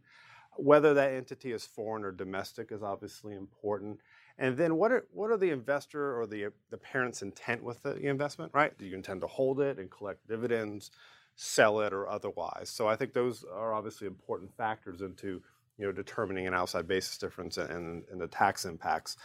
Whether 0.55 0.93
that 0.95 1.11
entity 1.13 1.51
is 1.51 1.65
foreign 1.65 2.03
or 2.03 2.11
domestic 2.11 2.71
is 2.71 2.81
obviously 2.81 3.35
important. 3.35 3.99
And 4.39 4.57
then, 4.57 4.77
what 4.77 4.91
are, 4.91 5.05
what 5.11 5.29
are 5.29 5.37
the 5.37 5.51
investor 5.51 6.19
or 6.19 6.25
the, 6.25 6.47
the 6.71 6.77
parent's 6.77 7.21
intent 7.21 7.63
with 7.63 7.83
the 7.83 7.97
investment, 7.97 8.51
right? 8.55 8.75
Do 8.77 8.85
you 8.85 8.95
intend 8.95 9.21
to 9.21 9.27
hold 9.27 9.61
it 9.61 9.77
and 9.77 9.91
collect 9.91 10.27
dividends, 10.27 10.89
sell 11.35 11.81
it, 11.81 11.93
or 11.93 12.09
otherwise? 12.09 12.71
So, 12.71 12.87
I 12.87 12.95
think 12.95 13.13
those 13.13 13.45
are 13.53 13.75
obviously 13.75 14.07
important 14.07 14.57
factors 14.57 15.01
into 15.01 15.43
you 15.77 15.85
know, 15.85 15.91
determining 15.91 16.47
an 16.47 16.53
outside 16.53 16.87
basis 16.87 17.17
difference 17.17 17.57
and, 17.57 18.03
and 18.11 18.21
the 18.21 18.27
tax 18.27 18.65
impacts. 18.65 19.17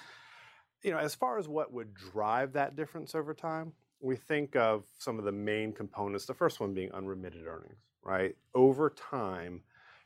You 0.83 0.93
know, 0.93 0.99
as 0.99 1.15
far 1.15 1.39
as 1.39 1.49
what 1.49 1.73
would 1.73 1.95
drive 1.95 2.53
that 2.53 2.77
difference 2.77 3.15
over 3.15 3.35
time, 3.35 3.73
we 4.01 4.17
think 4.17 4.55
of 4.57 4.85
some 4.99 5.19
of 5.19 5.25
the 5.25 5.33
main 5.33 5.73
components. 5.73 6.27
The 6.27 6.35
first 6.35 6.61
one 6.61 6.73
being 6.73 6.93
unremitted 6.93 7.47
earnings, 7.47 7.81
right? 8.03 8.37
Over 8.55 8.91
time, 8.91 9.63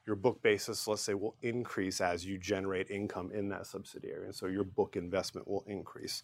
your 0.07 0.17
book 0.17 0.43
basis, 0.43 0.89
let's 0.89 1.03
say, 1.03 1.15
will 1.15 1.37
increase 1.43 2.01
as 2.01 2.25
you 2.27 2.39
generate 2.39 2.91
income 2.91 3.31
in 3.33 3.49
that 3.51 3.67
subsidiary. 3.67 4.25
And 4.25 4.35
so 4.35 4.47
your 4.47 4.65
book 4.65 4.97
investment 4.97 5.47
will 5.47 5.65
increase. 5.67 6.23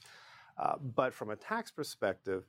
Uh, 0.56 0.76
but 0.94 1.14
from 1.14 1.30
a 1.30 1.36
tax 1.36 1.70
perspective, 1.70 2.44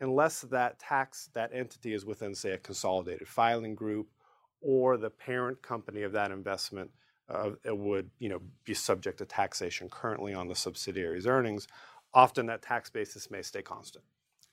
unless 0.00 0.42
that 0.42 0.78
tax, 0.78 1.30
that 1.34 1.50
entity 1.54 1.94
is 1.94 2.04
within, 2.04 2.34
say, 2.34 2.50
a 2.50 2.58
consolidated 2.58 3.26
filing 3.26 3.74
group 3.74 4.08
or 4.60 4.96
the 4.96 5.10
parent 5.10 5.62
company 5.62 6.02
of 6.02 6.12
that 6.12 6.30
investment 6.30 6.90
uh, 7.28 7.50
would 7.66 8.10
you 8.18 8.28
know 8.28 8.40
be 8.64 8.74
subject 8.74 9.18
to 9.18 9.24
taxation 9.24 9.88
currently 9.88 10.34
on 10.34 10.48
the 10.48 10.54
subsidiary's 10.54 11.26
earnings, 11.26 11.66
often 12.12 12.46
that 12.46 12.62
tax 12.62 12.90
basis 12.90 13.30
may 13.30 13.42
stay 13.42 13.62
constant. 13.62 14.04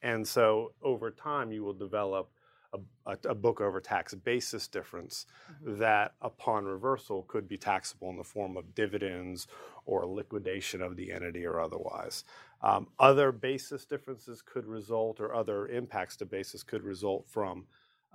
And 0.02 0.28
so 0.28 0.74
over 0.82 1.12
time, 1.12 1.52
you 1.52 1.64
will 1.64 1.74
develop 1.74 2.32
a, 2.74 2.80
a, 3.06 3.18
a 3.30 3.36
book 3.36 3.62
over 3.62 3.80
tax 3.80 4.14
basis 4.14 4.68
difference 4.68 5.26
mm-hmm. 5.52 5.80
that, 5.80 6.14
upon 6.22 6.66
reversal, 6.66 7.24
could 7.24 7.48
be 7.48 7.58
taxable 7.58 8.10
in 8.10 8.18
the 8.18 8.24
form 8.24 8.58
of 8.58 8.74
dividends 8.74 9.48
or 9.86 10.06
liquidation 10.06 10.82
of 10.82 10.96
the 10.96 11.12
entity 11.12 11.46
or 11.46 11.60
otherwise. 11.60 12.24
Um, 12.62 12.88
other 13.00 13.32
basis 13.32 13.86
differences 13.86 14.42
could 14.42 14.66
result, 14.66 15.20
or 15.20 15.34
other 15.36 15.68
impacts 15.68 16.16
to 16.18 16.26
basis 16.26 16.64
could 16.64 16.84
result 16.84 17.28
from 17.28 17.66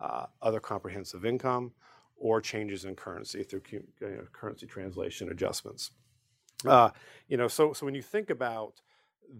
uh, 0.00 0.26
other 0.42 0.60
comprehensive 0.60 1.24
income 1.24 1.72
or 2.16 2.40
changes 2.40 2.84
in 2.84 2.94
currency 2.94 3.42
through 3.42 3.62
you 3.70 3.82
know, 4.00 4.24
currency 4.32 4.66
translation 4.66 5.30
adjustments. 5.30 5.90
Uh, 6.66 6.90
you 7.28 7.36
know, 7.36 7.48
so 7.48 7.72
so 7.72 7.84
when 7.84 7.94
you 7.94 8.02
think 8.02 8.30
about 8.30 8.80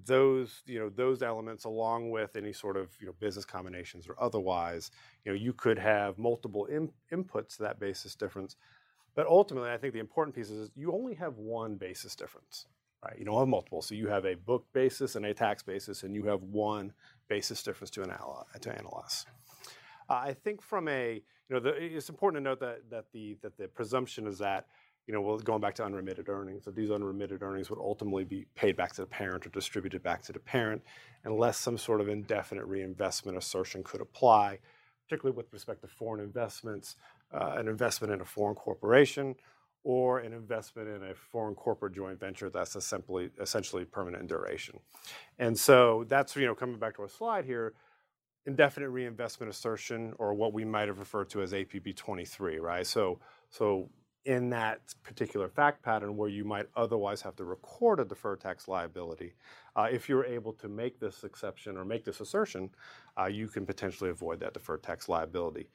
those 0.04 0.62
you 0.66 0.78
know 0.78 0.88
those 0.88 1.22
elements 1.22 1.64
along 1.64 2.10
with 2.10 2.34
any 2.36 2.52
sort 2.52 2.76
of 2.76 2.90
you 3.00 3.06
know 3.06 3.14
business 3.20 3.44
combinations 3.44 4.08
or 4.08 4.16
otherwise 4.20 4.90
you 5.24 5.30
know 5.30 5.38
you 5.38 5.52
could 5.52 5.78
have 5.78 6.18
multiple 6.18 6.66
in, 6.66 6.90
inputs 7.12 7.56
to 7.56 7.62
that 7.62 7.78
basis 7.78 8.14
difference. 8.16 8.56
But 9.14 9.26
ultimately 9.28 9.70
i 9.70 9.78
think 9.78 9.94
the 9.94 10.00
important 10.00 10.34
piece 10.36 10.50
is 10.50 10.70
you 10.74 10.92
only 10.92 11.14
have 11.14 11.38
one 11.38 11.76
basis 11.76 12.14
difference 12.14 12.66
right? 13.04 13.18
You 13.18 13.24
don't 13.24 13.38
have 13.38 13.48
multiple. 13.48 13.82
So 13.82 13.94
you 13.94 14.08
have 14.08 14.24
a 14.24 14.34
book 14.34 14.66
basis 14.72 15.16
and 15.16 15.26
a 15.26 15.34
tax 15.34 15.62
basis 15.62 16.02
and 16.02 16.14
you 16.14 16.24
have 16.24 16.42
one 16.42 16.92
basis 17.28 17.62
difference 17.62 17.90
to, 17.92 18.04
to 18.04 18.78
analyze 18.78 19.26
uh, 20.08 20.14
i 20.14 20.32
think 20.32 20.62
from 20.62 20.88
a 20.88 21.14
you 21.14 21.54
know 21.54 21.60
the, 21.60 21.70
it's 21.70 22.08
important 22.08 22.42
to 22.42 22.50
note 22.50 22.60
that 22.60 22.90
that 22.90 23.06
the 23.12 23.36
that 23.42 23.56
the 23.56 23.68
presumption 23.68 24.26
is 24.26 24.38
that 24.38 24.66
you 25.06 25.14
know, 25.14 25.20
well, 25.20 25.38
going 25.38 25.60
back 25.60 25.74
to 25.76 25.84
unremitted 25.84 26.28
earnings, 26.28 26.64
that 26.64 26.74
these 26.74 26.90
unremitted 26.90 27.42
earnings 27.42 27.70
would 27.70 27.78
ultimately 27.78 28.24
be 28.24 28.46
paid 28.56 28.76
back 28.76 28.92
to 28.94 29.02
the 29.02 29.06
parent 29.06 29.46
or 29.46 29.50
distributed 29.50 30.02
back 30.02 30.22
to 30.22 30.32
the 30.32 30.40
parent 30.40 30.82
unless 31.24 31.58
some 31.58 31.78
sort 31.78 32.00
of 32.00 32.08
indefinite 32.08 32.64
reinvestment 32.64 33.38
assertion 33.38 33.84
could 33.84 34.00
apply, 34.00 34.58
particularly 35.04 35.36
with 35.36 35.52
respect 35.52 35.80
to 35.82 35.86
foreign 35.86 36.20
investments, 36.20 36.96
uh, 37.32 37.54
an 37.56 37.68
investment 37.68 38.12
in 38.12 38.20
a 38.20 38.24
foreign 38.24 38.56
corporation, 38.56 39.36
or 39.84 40.18
an 40.18 40.32
investment 40.32 40.88
in 40.88 41.08
a 41.08 41.14
foreign 41.14 41.54
corporate 41.54 41.94
joint 41.94 42.18
venture 42.18 42.50
that's 42.50 42.74
essentially, 42.74 43.30
essentially 43.40 43.84
permanent 43.84 44.22
in 44.22 44.26
duration. 44.26 44.80
And 45.38 45.56
so 45.56 46.04
that's, 46.08 46.34
you 46.34 46.46
know, 46.46 46.56
coming 46.56 46.80
back 46.80 46.96
to 46.96 47.02
our 47.02 47.08
slide 47.08 47.44
here, 47.44 47.74
indefinite 48.46 48.90
reinvestment 48.90 49.50
assertion, 49.50 50.14
or 50.18 50.34
what 50.34 50.52
we 50.52 50.64
might 50.64 50.88
have 50.88 50.98
referred 50.98 51.28
to 51.30 51.42
as 51.42 51.52
APB 51.52 51.94
23, 51.94 52.58
right? 52.58 52.86
So, 52.86 53.18
so 53.50 53.90
in 54.24 54.50
that 54.50 54.80
particular 55.04 55.48
fact 55.48 55.82
pattern 55.82 56.16
where 56.16 56.28
you 56.28 56.44
might 56.44 56.66
otherwise 56.76 57.22
have 57.22 57.36
to 57.36 57.44
record 57.44 58.00
a 58.00 58.04
deferred 58.04 58.40
tax 58.40 58.68
liability, 58.68 59.34
uh, 59.76 59.88
if 59.90 60.08
you're 60.08 60.24
able 60.24 60.52
to 60.52 60.68
make 60.68 60.98
this 60.98 61.24
exception 61.24 61.76
or 61.76 61.84
make 61.84 62.04
this 62.04 62.20
assertion, 62.20 62.70
uh, 63.18 63.26
you 63.26 63.48
can 63.48 63.66
potentially 63.66 64.10
avoid 64.10 64.40
that 64.40 64.54
deferred 64.54 64.82
tax 64.82 65.08
liability. 65.08 65.68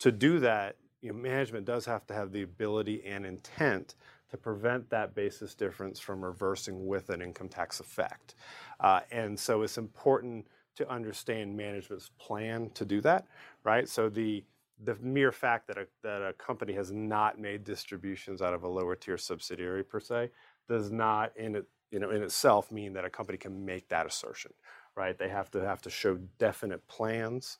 To 0.00 0.12
do 0.12 0.38
that, 0.40 0.76
you 1.00 1.12
know, 1.12 1.18
management 1.18 1.64
does 1.64 1.86
have 1.86 2.06
to 2.08 2.14
have 2.14 2.32
the 2.32 2.42
ability 2.42 3.02
and 3.04 3.24
intent 3.24 3.94
to 4.30 4.36
prevent 4.36 4.90
that 4.90 5.14
basis 5.14 5.54
difference 5.54 6.00
from 6.00 6.24
reversing 6.24 6.86
with 6.86 7.10
an 7.10 7.22
income 7.22 7.48
tax 7.48 7.80
effect. 7.80 8.34
Uh, 8.80 9.00
and 9.10 9.38
so 9.38 9.62
it's 9.62 9.78
important 9.78 10.46
to 10.76 10.90
understand 10.90 11.56
management's 11.56 12.10
plan 12.18 12.70
to 12.74 12.84
do 12.84 13.00
that, 13.02 13.26
right? 13.64 13.88
So 13.88 14.08
the 14.08 14.44
the 14.84 14.94
mere 15.00 15.32
fact 15.32 15.66
that 15.68 15.78
a, 15.78 15.86
that 16.02 16.22
a 16.22 16.32
company 16.34 16.72
has 16.74 16.92
not 16.92 17.38
made 17.38 17.64
distributions 17.64 18.42
out 18.42 18.52
of 18.52 18.62
a 18.62 18.68
lower 18.68 18.94
tier 18.94 19.16
subsidiary 19.16 19.82
per 19.82 20.00
se 20.00 20.30
does 20.68 20.90
not 20.90 21.32
in 21.36 21.56
it 21.56 21.64
you 21.90 21.98
know 21.98 22.10
in 22.10 22.22
itself 22.22 22.70
mean 22.70 22.92
that 22.92 23.04
a 23.04 23.10
company 23.10 23.38
can 23.38 23.64
make 23.64 23.88
that 23.88 24.06
assertion 24.06 24.52
right 24.94 25.18
they 25.18 25.28
have 25.28 25.50
to 25.50 25.60
have 25.60 25.80
to 25.80 25.90
show 25.90 26.18
definite 26.38 26.86
plans 26.88 27.58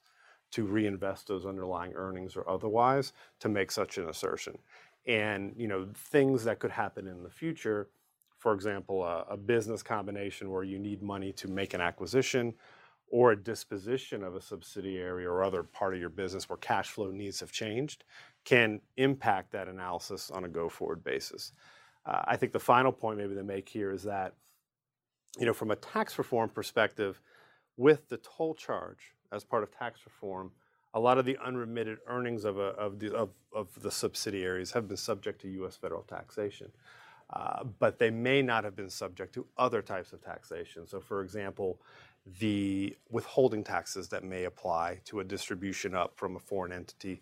to 0.51 0.65
reinvest 0.65 1.27
those 1.27 1.47
underlying 1.47 1.93
earnings 1.95 2.37
or 2.37 2.49
otherwise 2.49 3.13
to 3.41 3.49
make 3.49 3.71
such 3.71 3.99
an 3.99 4.09
assertion 4.09 4.59
and 5.07 5.55
you 5.57 5.69
know 5.69 5.87
things 5.95 6.45
that 6.45 6.59
could 6.59 6.71
happen 6.71 7.07
in 7.07 7.23
the 7.23 7.31
future 7.31 7.89
for 8.39 8.53
example 8.53 9.05
a, 9.05 9.25
a 9.31 9.37
business 9.37 9.83
combination 9.83 10.51
where 10.51 10.65
you 10.65 10.79
need 10.79 11.03
money 11.03 11.33
to 11.33 11.49
make 11.49 11.73
an 11.73 11.81
acquisition 11.81 12.53
or 13.09 13.33
a 13.33 13.37
disposition 13.37 14.25
of 14.25 14.35
a 14.35 14.41
subsidiary 14.41 15.25
or 15.25 15.43
other 15.43 15.63
part 15.63 15.95
of 15.95 16.01
your 16.01 16.09
business 16.09 16.49
where 16.49 16.57
cash 16.57 16.91
flow 16.91 17.11
needs 17.11 17.41
have 17.41 17.53
changed 17.53 18.05
can 18.45 18.81
impact 18.97 19.53
that 19.53 19.69
analysis 19.69 20.31
on 20.31 20.45
a 20.45 20.49
go 20.49 20.69
forward 20.69 21.03
basis. 21.05 21.53
Uh, 22.05 22.23
I 22.25 22.37
think 22.37 22.53
the 22.53 22.61
final 22.61 22.93
point 22.93 23.19
maybe 23.19 23.35
to 23.35 23.43
make 23.43 23.69
here 23.69 23.93
is 23.93 24.03
that, 24.05 24.35
you 25.39 25.47
know, 25.47 25.53
from 25.53 25.71
a 25.71 25.77
tax 25.77 26.19
reform 26.19 26.49
perspective, 26.49 27.21
with 27.77 28.09
the 28.09 28.17
toll 28.19 28.55
charge 28.55 29.15
as 29.33 29.45
part 29.45 29.63
of 29.63 29.71
tax 29.71 30.01
reform, 30.05 30.51
a 30.95 31.01
lot 31.01 31.19
of 31.19 31.25
the 31.25 31.37
unremitted 31.45 31.99
earnings 32.07 32.45
of, 32.45 32.59
a, 32.59 32.69
of, 32.77 32.99
the, 32.99 33.13
of, 33.13 33.31
of 33.53 33.69
the 33.83 33.91
subsidiaries 33.91 34.73
have 34.73 34.89
been 34.89 34.97
subject 34.97 35.41
to 35.43 35.49
U.S. 35.49 35.77
federal 35.77 36.03
taxation. 36.03 36.71
Uh, 37.31 37.65
but 37.81 37.99
they 37.99 38.09
may 38.09 38.41
not 38.41 38.63
have 38.63 38.77
been 38.77 38.89
subject 38.89 39.35
to 39.35 39.45
other 39.59 39.83
types 39.83 40.13
of 40.13 40.23
taxation. 40.23 40.87
So, 40.87 41.01
for 41.01 41.23
example, 41.23 41.81
the 42.41 42.97
withholding 43.09 43.63
taxes 43.63 44.09
that 44.09 44.25
may 44.25 44.45
apply 44.45 45.01
to 45.05 45.21
a 45.21 45.25
distribution 45.25 45.95
up 45.95 46.17
from 46.17 46.37
a 46.37 46.41
foreign 46.41 46.73
entity 46.73 47.21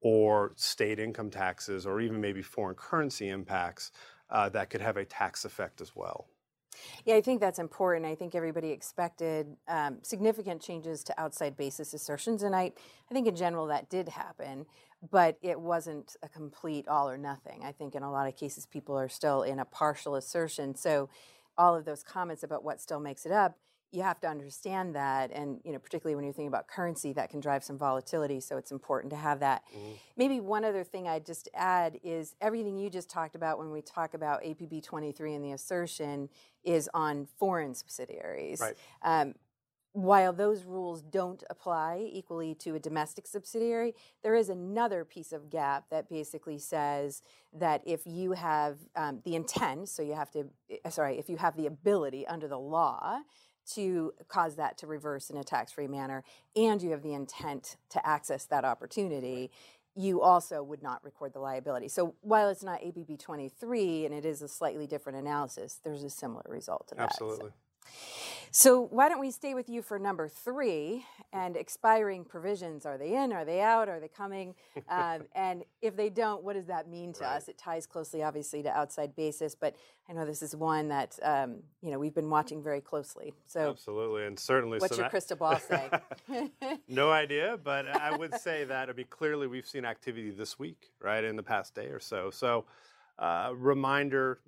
or 0.00 0.52
state 0.56 0.98
income 0.98 1.30
taxes 1.30 1.86
or 1.86 2.00
even 2.00 2.20
maybe 2.20 2.42
foreign 2.42 2.74
currency 2.74 3.28
impacts 3.28 3.92
uh, 4.30 4.48
that 4.48 4.68
could 4.68 4.80
have 4.80 4.96
a 4.96 5.04
tax 5.04 5.44
effect 5.44 5.80
as 5.80 5.94
well. 5.94 6.26
Yeah, 7.04 7.16
I 7.16 7.20
think 7.20 7.40
that's 7.40 7.58
important. 7.58 8.06
I 8.06 8.14
think 8.14 8.34
everybody 8.34 8.70
expected 8.70 9.56
um, 9.68 9.98
significant 10.02 10.62
changes 10.62 11.04
to 11.04 11.20
outside 11.20 11.56
basis 11.56 11.92
assertions, 11.92 12.42
and 12.42 12.56
I, 12.56 12.72
I 13.10 13.14
think 13.14 13.28
in 13.28 13.36
general 13.36 13.66
that 13.66 13.90
did 13.90 14.08
happen, 14.08 14.64
but 15.10 15.36
it 15.42 15.60
wasn't 15.60 16.16
a 16.22 16.28
complete 16.28 16.88
all 16.88 17.10
or 17.10 17.18
nothing. 17.18 17.62
I 17.62 17.72
think 17.72 17.94
in 17.94 18.02
a 18.02 18.10
lot 18.10 18.26
of 18.26 18.36
cases 18.36 18.64
people 18.64 18.98
are 18.98 19.08
still 19.08 19.42
in 19.42 19.58
a 19.58 19.64
partial 19.66 20.16
assertion. 20.16 20.74
So, 20.74 21.10
all 21.58 21.76
of 21.76 21.84
those 21.84 22.02
comments 22.02 22.42
about 22.42 22.64
what 22.64 22.80
still 22.80 23.00
makes 23.00 23.26
it 23.26 23.32
up 23.32 23.58
you 23.92 24.02
have 24.02 24.18
to 24.20 24.26
understand 24.26 24.94
that 24.94 25.30
and 25.32 25.60
you 25.64 25.72
know 25.72 25.78
particularly 25.78 26.14
when 26.14 26.24
you're 26.24 26.32
thinking 26.32 26.48
about 26.48 26.66
currency 26.66 27.12
that 27.12 27.30
can 27.30 27.40
drive 27.40 27.62
some 27.62 27.78
volatility 27.78 28.40
so 28.40 28.56
it's 28.56 28.72
important 28.72 29.10
to 29.10 29.16
have 29.16 29.40
that 29.40 29.62
mm-hmm. 29.68 29.92
maybe 30.16 30.40
one 30.40 30.64
other 30.64 30.82
thing 30.82 31.06
i'd 31.06 31.26
just 31.26 31.48
add 31.54 31.98
is 32.02 32.34
everything 32.40 32.78
you 32.78 32.90
just 32.90 33.10
talked 33.10 33.34
about 33.34 33.58
when 33.58 33.70
we 33.70 33.82
talk 33.82 34.14
about 34.14 34.42
apb 34.42 34.82
23 34.82 35.34
and 35.34 35.44
the 35.44 35.52
assertion 35.52 36.28
is 36.64 36.88
on 36.94 37.26
foreign 37.38 37.74
subsidiaries 37.74 38.60
right. 38.60 38.76
Um, 39.02 39.34
while 39.94 40.32
those 40.32 40.64
rules 40.64 41.02
don't 41.02 41.44
apply 41.50 42.08
equally 42.10 42.54
to 42.54 42.74
a 42.74 42.80
domestic 42.80 43.26
subsidiary, 43.26 43.94
there 44.22 44.34
is 44.34 44.48
another 44.48 45.04
piece 45.04 45.32
of 45.32 45.50
GAAP 45.50 45.82
that 45.90 46.08
basically 46.08 46.58
says 46.58 47.20
that 47.52 47.82
if 47.84 48.06
you 48.06 48.32
have 48.32 48.78
um, 48.96 49.20
the 49.24 49.34
intent, 49.36 49.90
so 49.90 50.02
you 50.02 50.14
have 50.14 50.30
to, 50.30 50.46
eh, 50.70 50.88
sorry, 50.88 51.18
if 51.18 51.28
you 51.28 51.36
have 51.36 51.56
the 51.58 51.66
ability 51.66 52.26
under 52.26 52.48
the 52.48 52.58
law 52.58 53.20
to 53.74 54.14
cause 54.28 54.56
that 54.56 54.78
to 54.78 54.86
reverse 54.86 55.30
in 55.30 55.36
a 55.36 55.44
tax 55.44 55.72
free 55.72 55.88
manner, 55.88 56.24
and 56.56 56.82
you 56.82 56.90
have 56.90 57.02
the 57.02 57.14
intent 57.14 57.76
to 57.90 58.06
access 58.06 58.44
that 58.46 58.64
opportunity, 58.64 59.50
you 59.94 60.22
also 60.22 60.62
would 60.62 60.82
not 60.82 61.04
record 61.04 61.32
the 61.34 61.38
liability. 61.38 61.88
So 61.88 62.14
while 62.22 62.48
it's 62.48 62.62
not 62.62 62.80
APB 62.80 63.18
23 63.18 64.06
and 64.06 64.14
it 64.14 64.24
is 64.24 64.40
a 64.40 64.48
slightly 64.48 64.86
different 64.86 65.18
analysis, 65.18 65.80
there's 65.84 66.02
a 66.02 66.10
similar 66.10 66.44
result 66.48 66.88
to 66.88 66.94
that. 66.94 67.10
Absolutely. 67.10 67.50
So. 67.50 67.54
So 68.54 68.82
why 68.82 69.08
don't 69.08 69.18
we 69.18 69.30
stay 69.30 69.54
with 69.54 69.70
you 69.70 69.80
for 69.80 69.98
number 69.98 70.28
three 70.28 71.06
and 71.32 71.56
expiring 71.56 72.22
provisions? 72.22 72.84
Are 72.84 72.98
they 72.98 73.14
in? 73.14 73.32
Are 73.32 73.46
they 73.46 73.62
out? 73.62 73.88
Are 73.88 73.98
they 73.98 74.08
coming? 74.08 74.54
Um, 74.90 75.22
and 75.34 75.64
if 75.80 75.96
they 75.96 76.10
don't, 76.10 76.44
what 76.44 76.52
does 76.52 76.66
that 76.66 76.86
mean 76.86 77.14
to 77.14 77.24
right. 77.24 77.36
us? 77.36 77.48
It 77.48 77.56
ties 77.56 77.86
closely, 77.86 78.22
obviously, 78.22 78.62
to 78.62 78.68
outside 78.68 79.16
basis, 79.16 79.54
but 79.54 79.74
I 80.06 80.12
know 80.12 80.26
this 80.26 80.42
is 80.42 80.54
one 80.54 80.88
that 80.88 81.18
um, 81.22 81.60
you 81.80 81.90
know 81.92 81.98
we've 81.98 82.14
been 82.14 82.28
watching 82.28 82.62
very 82.62 82.82
closely. 82.82 83.32
So 83.46 83.70
absolutely, 83.70 84.26
and 84.26 84.38
certainly. 84.38 84.78
What's 84.78 84.96
so 84.96 85.00
your 85.00 85.10
crystal 85.10 85.38
ball 85.38 85.58
say? 85.58 85.88
no 86.88 87.10
idea, 87.10 87.58
but 87.64 87.88
I 87.88 88.14
would 88.14 88.34
say 88.34 88.64
that 88.64 88.90
I 88.90 88.92
mean 88.92 89.06
clearly 89.08 89.46
we've 89.46 89.66
seen 89.66 89.86
activity 89.86 90.30
this 90.30 90.58
week, 90.58 90.90
right, 91.00 91.24
in 91.24 91.36
the 91.36 91.42
past 91.42 91.74
day 91.74 91.86
or 91.86 92.00
so. 92.00 92.30
So. 92.30 92.66
Uh, 93.18 93.52
reminder 93.54 94.40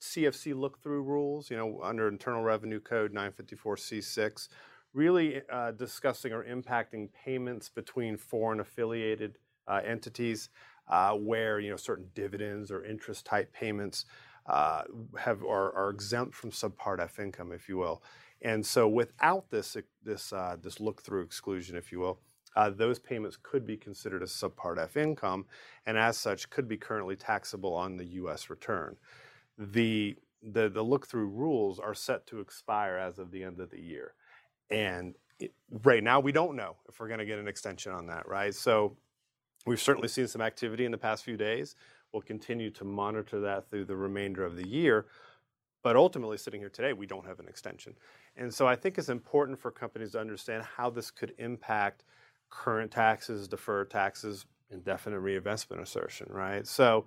CFC 0.00 0.54
look 0.54 0.82
through 0.82 1.02
rules, 1.02 1.50
you 1.50 1.56
know, 1.56 1.80
under 1.82 2.08
Internal 2.08 2.42
Revenue 2.42 2.80
Code 2.80 3.14
954C6, 3.14 4.48
really 4.92 5.42
uh, 5.50 5.72
discussing 5.72 6.32
or 6.32 6.44
impacting 6.44 7.08
payments 7.12 7.68
between 7.68 8.16
foreign 8.16 8.60
affiliated 8.60 9.38
uh, 9.66 9.80
entities 9.84 10.50
uh, 10.88 11.12
where, 11.12 11.60
you 11.60 11.70
know, 11.70 11.76
certain 11.76 12.08
dividends 12.14 12.70
or 12.70 12.84
interest 12.84 13.24
type 13.24 13.52
payments 13.52 14.04
uh, 14.46 14.82
have 15.18 15.42
are, 15.42 15.90
exempt 15.90 16.34
from 16.34 16.50
subpart 16.50 17.00
F 17.00 17.18
income, 17.18 17.50
if 17.52 17.68
you 17.68 17.78
will. 17.78 18.02
And 18.42 18.64
so 18.64 18.86
without 18.86 19.50
this, 19.50 19.76
this, 20.04 20.32
uh, 20.32 20.56
this 20.60 20.80
look 20.80 21.00
through 21.02 21.22
exclusion, 21.22 21.76
if 21.76 21.90
you 21.90 22.00
will, 22.00 22.20
uh, 22.56 22.70
those 22.70 22.98
payments 22.98 23.38
could 23.42 23.66
be 23.66 23.76
considered 23.76 24.22
as 24.22 24.30
Subpart 24.30 24.78
F 24.78 24.96
income, 24.96 25.46
and 25.86 25.98
as 25.98 26.16
such 26.16 26.50
could 26.50 26.68
be 26.68 26.76
currently 26.76 27.16
taxable 27.16 27.74
on 27.74 27.96
the 27.96 28.04
U.S. 28.04 28.48
return. 28.48 28.96
The 29.58 30.16
the, 30.42 30.68
the 30.68 30.82
look 30.82 31.06
through 31.06 31.28
rules 31.28 31.78
are 31.78 31.94
set 31.94 32.26
to 32.26 32.40
expire 32.40 32.98
as 32.98 33.18
of 33.18 33.30
the 33.30 33.42
end 33.42 33.60
of 33.60 33.70
the 33.70 33.80
year, 33.80 34.14
and 34.70 35.14
it, 35.38 35.52
right 35.84 36.02
now 36.02 36.20
we 36.20 36.32
don't 36.32 36.54
know 36.54 36.76
if 36.88 37.00
we're 37.00 37.08
going 37.08 37.20
to 37.20 37.26
get 37.26 37.38
an 37.38 37.48
extension 37.48 37.92
on 37.92 38.06
that. 38.08 38.28
Right, 38.28 38.54
so 38.54 38.96
we've 39.66 39.80
certainly 39.80 40.08
seen 40.08 40.28
some 40.28 40.42
activity 40.42 40.84
in 40.84 40.92
the 40.92 40.98
past 40.98 41.24
few 41.24 41.36
days. 41.36 41.76
We'll 42.12 42.22
continue 42.22 42.70
to 42.70 42.84
monitor 42.84 43.40
that 43.40 43.68
through 43.70 43.86
the 43.86 43.96
remainder 43.96 44.44
of 44.44 44.56
the 44.56 44.68
year. 44.68 45.06
But 45.82 45.96
ultimately, 45.96 46.38
sitting 46.38 46.60
here 46.60 46.70
today, 46.70 46.94
we 46.94 47.06
don't 47.06 47.26
have 47.26 47.40
an 47.40 47.48
extension. 47.48 47.94
And 48.36 48.52
so 48.52 48.66
I 48.66 48.74
think 48.74 48.96
it's 48.96 49.10
important 49.10 49.58
for 49.58 49.70
companies 49.70 50.12
to 50.12 50.20
understand 50.20 50.64
how 50.76 50.88
this 50.88 51.10
could 51.10 51.34
impact 51.38 52.04
current 52.48 52.90
taxes, 52.90 53.46
deferred 53.48 53.90
taxes, 53.90 54.46
indefinite 54.70 55.20
reinvestment 55.20 55.82
assertion, 55.82 56.26
right? 56.30 56.66
So 56.66 57.04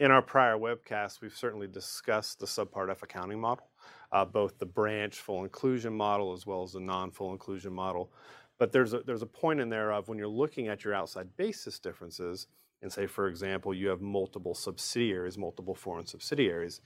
in 0.00 0.10
our 0.10 0.22
prior 0.22 0.56
webcasts, 0.56 1.20
we've 1.20 1.36
certainly 1.36 1.66
discussed 1.66 2.40
the 2.40 2.46
Subpart 2.46 2.90
F 2.90 3.02
accounting 3.02 3.38
model, 3.38 3.68
uh, 4.12 4.24
both 4.24 4.58
the 4.58 4.66
branch 4.66 5.20
full 5.20 5.44
inclusion 5.44 5.94
model 5.94 6.32
as 6.32 6.46
well 6.46 6.62
as 6.62 6.72
the 6.72 6.80
non 6.80 7.10
full 7.10 7.32
inclusion 7.32 7.72
model. 7.72 8.10
But 8.58 8.72
there's 8.72 8.94
a, 8.94 9.00
there's 9.00 9.22
a 9.22 9.26
point 9.26 9.60
in 9.60 9.68
there 9.68 9.92
of 9.92 10.08
when 10.08 10.18
you're 10.18 10.26
looking 10.26 10.68
at 10.68 10.84
your 10.84 10.94
outside 10.94 11.28
basis 11.36 11.78
differences, 11.78 12.46
and 12.82 12.90
say, 12.90 13.06
for 13.06 13.28
example, 13.28 13.74
you 13.74 13.88
have 13.88 14.00
multiple 14.00 14.54
subsidiaries, 14.54 15.36
multiple 15.36 15.74
foreign 15.74 16.06
subsidiaries, 16.06 16.80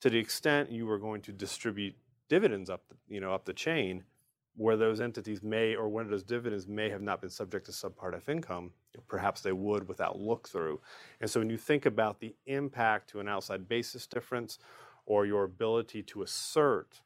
to 0.00 0.08
the 0.08 0.18
extent 0.18 0.70
you 0.70 0.88
are 0.88 0.98
going 0.98 1.22
to 1.22 1.32
distribute 1.32 1.96
dividends 2.28 2.70
up 2.70 2.84
the, 2.88 2.94
you 3.08 3.20
know, 3.20 3.34
up 3.34 3.44
the 3.44 3.52
chain, 3.52 4.04
where 4.56 4.76
those 4.76 5.00
entities 5.00 5.42
may 5.42 5.74
or 5.74 5.88
when 5.88 6.08
those 6.08 6.22
dividends 6.22 6.68
may 6.68 6.88
have 6.88 7.02
not 7.02 7.20
been 7.20 7.30
subject 7.30 7.66
to 7.66 7.72
subpart 7.72 8.14
F 8.14 8.28
income, 8.28 8.70
perhaps 9.08 9.40
they 9.40 9.52
would 9.52 9.88
without 9.88 10.18
look 10.18 10.48
through. 10.48 10.80
And 11.20 11.28
so 11.28 11.40
when 11.40 11.50
you 11.50 11.56
think 11.56 11.86
about 11.86 12.20
the 12.20 12.34
impact 12.46 13.10
to 13.10 13.20
an 13.20 13.28
outside 13.28 13.68
basis 13.68 14.06
difference 14.06 14.58
or 15.06 15.26
your 15.26 15.44
ability 15.44 16.02
to 16.04 16.22
assert, 16.22 17.00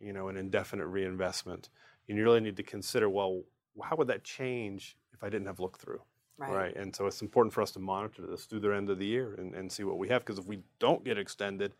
you 0.00 0.12
know, 0.12 0.28
an 0.28 0.36
indefinite 0.36 0.86
reinvestment, 0.86 1.68
you 2.06 2.22
really 2.22 2.40
need 2.40 2.56
to 2.56 2.62
consider, 2.62 3.08
well, 3.08 3.42
how 3.82 3.96
would 3.96 4.08
that 4.08 4.24
change 4.24 4.96
if 5.12 5.22
I 5.22 5.28
didn't 5.28 5.46
have 5.46 5.60
look 5.60 5.78
through? 5.78 6.00
Right. 6.36 6.52
right. 6.52 6.76
And 6.76 6.94
so 6.94 7.06
it's 7.06 7.22
important 7.22 7.52
for 7.52 7.62
us 7.62 7.70
to 7.72 7.78
monitor 7.78 8.22
this 8.26 8.44
through 8.44 8.60
the 8.60 8.74
end 8.74 8.90
of 8.90 8.98
the 8.98 9.06
year 9.06 9.34
and, 9.34 9.54
and 9.54 9.70
see 9.70 9.84
what 9.84 9.98
we 9.98 10.08
have. 10.08 10.24
Because 10.24 10.38
if 10.38 10.46
we 10.46 10.60
don't 10.80 11.04
get 11.04 11.16
extended 11.16 11.72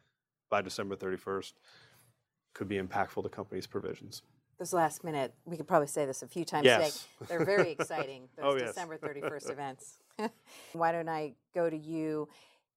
by 0.48 0.62
December 0.62 0.94
31st, 0.94 1.54
could 2.52 2.68
be 2.68 2.78
impactful 2.78 3.22
to 3.22 3.28
companies' 3.28 3.66
provisions. 3.66 4.22
Those 4.58 4.72
last 4.72 5.02
minute, 5.02 5.34
we 5.44 5.56
could 5.56 5.66
probably 5.66 5.88
say 5.88 6.06
this 6.06 6.22
a 6.22 6.28
few 6.28 6.44
times 6.44 6.64
yes. 6.64 7.06
today. 7.18 7.26
They're 7.28 7.44
very 7.44 7.70
exciting, 7.72 8.28
those 8.36 8.62
oh. 8.62 8.66
December 8.66 8.98
31st 8.98 9.50
events. 9.50 9.98
Why 10.72 10.92
don't 10.92 11.08
I 11.08 11.34
go 11.54 11.68
to 11.68 11.76
you? 11.76 12.28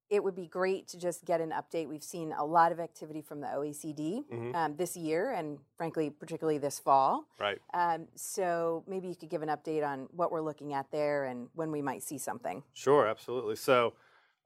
It 0.09 0.23
would 0.23 0.35
be 0.35 0.47
great 0.47 0.87
to 0.89 0.97
just 0.97 1.25
get 1.25 1.41
an 1.41 1.51
update. 1.51 1.87
We've 1.87 2.03
seen 2.03 2.31
a 2.31 2.45
lot 2.45 2.71
of 2.71 2.79
activity 2.79 3.21
from 3.21 3.41
the 3.41 3.47
OECD 3.47 4.23
mm-hmm. 4.31 4.55
um, 4.55 4.75
this 4.77 4.95
year, 4.95 5.33
and 5.33 5.59
frankly, 5.75 6.09
particularly 6.09 6.57
this 6.57 6.79
fall. 6.79 7.25
Right. 7.39 7.59
Um, 7.73 8.07
so 8.15 8.85
maybe 8.87 9.09
you 9.09 9.15
could 9.15 9.29
give 9.29 9.41
an 9.41 9.49
update 9.49 9.85
on 9.85 10.07
what 10.11 10.31
we're 10.31 10.41
looking 10.41 10.73
at 10.73 10.89
there 10.91 11.25
and 11.25 11.49
when 11.53 11.71
we 11.71 11.81
might 11.81 12.03
see 12.03 12.17
something. 12.17 12.63
Sure, 12.73 13.05
absolutely. 13.05 13.57
So, 13.57 13.93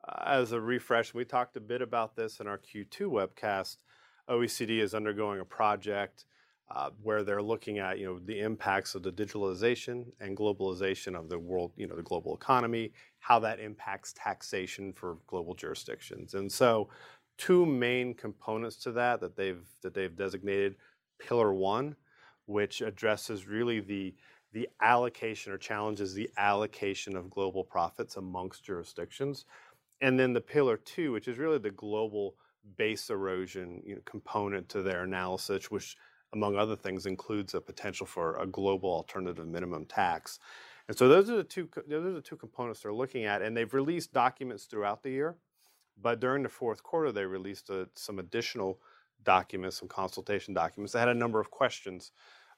uh, 0.03 0.23
as 0.25 0.51
a 0.51 0.59
refresh, 0.59 1.13
we 1.13 1.25
talked 1.25 1.55
a 1.55 1.61
bit 1.61 1.83
about 1.83 2.15
this 2.15 2.39
in 2.39 2.47
our 2.47 2.57
Q2 2.57 3.01
webcast. 3.01 3.77
OECD 4.27 4.79
is 4.79 4.95
undergoing 4.95 5.39
a 5.39 5.45
project 5.45 6.25
uh, 6.73 6.89
where 7.03 7.23
they're 7.23 7.41
looking 7.41 7.79
at 7.79 7.99
you 7.99 8.05
know 8.05 8.19
the 8.19 8.39
impacts 8.39 8.95
of 8.95 9.03
the 9.03 9.11
digitalization 9.11 10.05
and 10.21 10.37
globalization 10.37 11.15
of 11.15 11.27
the 11.27 11.37
world, 11.37 11.71
you 11.75 11.87
know, 11.87 11.95
the 11.95 12.01
global 12.01 12.33
economy, 12.33 12.93
how 13.19 13.39
that 13.39 13.59
impacts 13.59 14.13
taxation 14.13 14.93
for 14.93 15.17
global 15.27 15.53
jurisdictions. 15.53 16.33
And 16.33 16.51
so, 16.51 16.89
two 17.37 17.65
main 17.65 18.13
components 18.13 18.77
to 18.77 18.91
that 18.93 19.19
that 19.19 19.35
they've 19.35 19.65
that 19.81 19.93
they've 19.93 20.15
designated 20.15 20.75
pillar 21.19 21.53
one, 21.53 21.95
which 22.45 22.81
addresses 22.81 23.47
really 23.47 23.81
the 23.81 24.15
the 24.53 24.69
allocation 24.81 25.51
or 25.51 25.57
challenges 25.57 26.13
the 26.13 26.29
allocation 26.37 27.17
of 27.17 27.29
global 27.29 27.63
profits 27.63 28.15
amongst 28.15 28.63
jurisdictions, 28.63 29.45
and 29.99 30.17
then 30.17 30.31
the 30.31 30.41
pillar 30.41 30.77
two, 30.77 31.11
which 31.11 31.27
is 31.27 31.37
really 31.37 31.57
the 31.57 31.71
global 31.71 32.35
base 32.77 33.09
erosion 33.09 33.81
you 33.85 33.95
know, 33.95 34.01
component 34.05 34.69
to 34.69 34.81
their 34.81 35.03
analysis, 35.03 35.69
which 35.71 35.97
among 36.33 36.55
other 36.55 36.75
things, 36.75 37.05
includes 37.05 37.53
a 37.53 37.61
potential 37.61 38.05
for 38.05 38.37
a 38.37 38.47
global 38.47 38.89
alternative 38.89 39.47
minimum 39.47 39.85
tax. 39.85 40.39
And 40.87 40.97
so 40.97 41.07
those 41.07 41.29
are 41.29 41.37
the 41.37 41.43
two 41.43 41.69
those 41.87 42.05
are 42.05 42.13
the 42.13 42.21
two 42.21 42.35
components 42.35 42.81
they're 42.81 42.93
looking 42.93 43.25
at, 43.25 43.41
and 43.41 43.55
they've 43.55 43.73
released 43.73 44.13
documents 44.13 44.65
throughout 44.65 45.03
the 45.03 45.11
year. 45.11 45.35
But 46.01 46.19
during 46.19 46.43
the 46.43 46.49
fourth 46.49 46.83
quarter, 46.83 47.11
they 47.11 47.25
released 47.25 47.69
a, 47.69 47.81
uh, 47.81 47.85
some 47.95 48.19
additional 48.19 48.79
documents, 49.23 49.77
some 49.77 49.87
consultation 49.87 50.53
documents 50.53 50.93
that 50.93 50.99
had 50.99 51.09
a 51.09 51.13
number 51.13 51.39
of 51.39 51.51
questions 51.51 52.11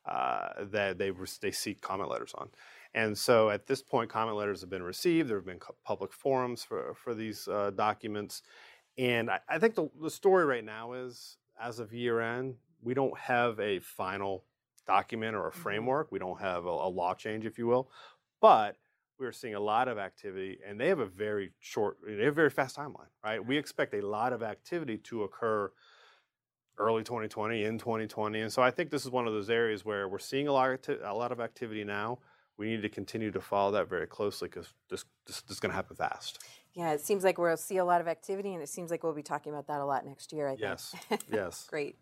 uh, 0.06 0.66
that 0.72 0.98
they 0.98 1.12
they 1.42 1.52
seek 1.52 1.82
comment 1.82 2.10
letters 2.10 2.34
on. 2.36 2.50
And 2.94 3.18
so 3.18 3.50
at 3.50 3.68
this 3.68 3.82
point, 3.82 4.10
comment 4.10 4.38
letters 4.38 4.62
have 4.62 4.70
been 4.70 4.84
received. 4.84 5.30
There 5.30 5.38
have 5.38 5.46
been 5.46 5.62
public 5.84 6.14
forums 6.14 6.64
for 6.64 6.94
for 6.96 7.14
these 7.14 7.48
uh, 7.48 7.72
documents, 7.76 8.42
and 8.98 9.30
I, 9.30 9.40
I 9.50 9.60
think 9.60 9.76
the, 9.76 9.90
the 10.02 10.10
story 10.12 10.46
right 10.46 10.64
now 10.64 10.94
is, 10.94 11.38
as 11.62 11.80
of 11.80 11.94
year 11.94 12.22
end, 12.22 12.56
we 12.84 12.94
don't 12.94 13.18
have 13.18 13.60
a 13.60 13.80
final 13.80 14.44
document 14.86 15.36
or 15.36 15.48
a 15.48 15.52
mm-hmm. 15.52 15.62
framework. 15.62 16.12
We 16.12 16.20
don't 16.20 16.40
have 16.40 16.66
a, 16.66 16.70
a 16.70 16.90
law 16.90 17.14
change, 17.14 17.46
if 17.46 17.58
you 17.58 17.68
will, 17.68 17.90
but 18.42 18.78
we're 19.20 19.32
seeing 19.32 19.56
a 19.56 19.60
lot 19.60 19.88
of 19.88 19.98
activity, 19.98 20.60
and 20.68 20.80
they 20.80 20.90
have 20.90 21.00
a 21.00 21.06
very 21.06 21.52
short, 21.60 21.98
they 22.06 22.24
have 22.24 22.34
a 22.34 22.36
very 22.36 22.50
fast 22.50 22.78
timeline, 22.78 23.08
right? 23.24 23.46
We 23.46 23.58
expect 23.58 23.94
a 23.94 24.02
lot 24.02 24.34
of 24.34 24.44
activity 24.44 24.98
to 24.98 25.24
occur 25.24 25.72
early 26.78 27.04
2020, 27.04 27.64
in 27.64 27.78
2020, 27.78 28.42
and 28.42 28.52
so 28.52 28.62
I 28.62 28.72
think 28.72 28.90
this 28.90 29.06
is 29.06 29.12
one 29.12 29.28
of 29.28 29.34
those 29.34 29.50
areas 29.50 29.86
where 29.86 30.08
we're 30.08 30.20
seeing 30.20 30.48
a 30.48 30.52
lot 30.52 30.88
a 31.04 31.14
lot 31.14 31.32
of 31.32 31.40
activity 31.40 31.84
now. 31.84 32.20
We 32.58 32.68
need 32.68 32.82
to 32.84 32.90
continue 32.90 33.32
to 33.32 33.42
follow 33.42 33.72
that 33.72 33.90
very 33.90 34.06
closely 34.06 34.48
because 34.48 34.72
this, 34.90 35.06
this, 35.26 35.42
this 35.42 35.58
is 35.58 35.60
going 35.60 35.72
to 35.72 35.76
happen 35.76 35.96
fast. 35.96 36.40
Yeah, 36.74 36.94
it 36.94 37.02
seems 37.02 37.24
like 37.24 37.40
we'll 37.40 37.58
see 37.58 37.78
a 37.78 37.86
lot 37.86 38.00
of 38.00 38.08
activity, 38.08 38.54
and 38.54 38.62
it 38.62 38.70
seems 38.70 38.92
like 38.92 39.04
we'll 39.04 39.14
be 39.14 39.24
talking 39.24 39.52
about 39.52 39.68
that 39.68 39.80
a 39.80 39.86
lot 39.86 40.06
next 40.06 40.34
year. 40.34 40.48
I 40.48 40.52
think. 40.52 40.62
Yes. 40.62 40.96
yes. 41.32 41.68
Great. 41.70 41.98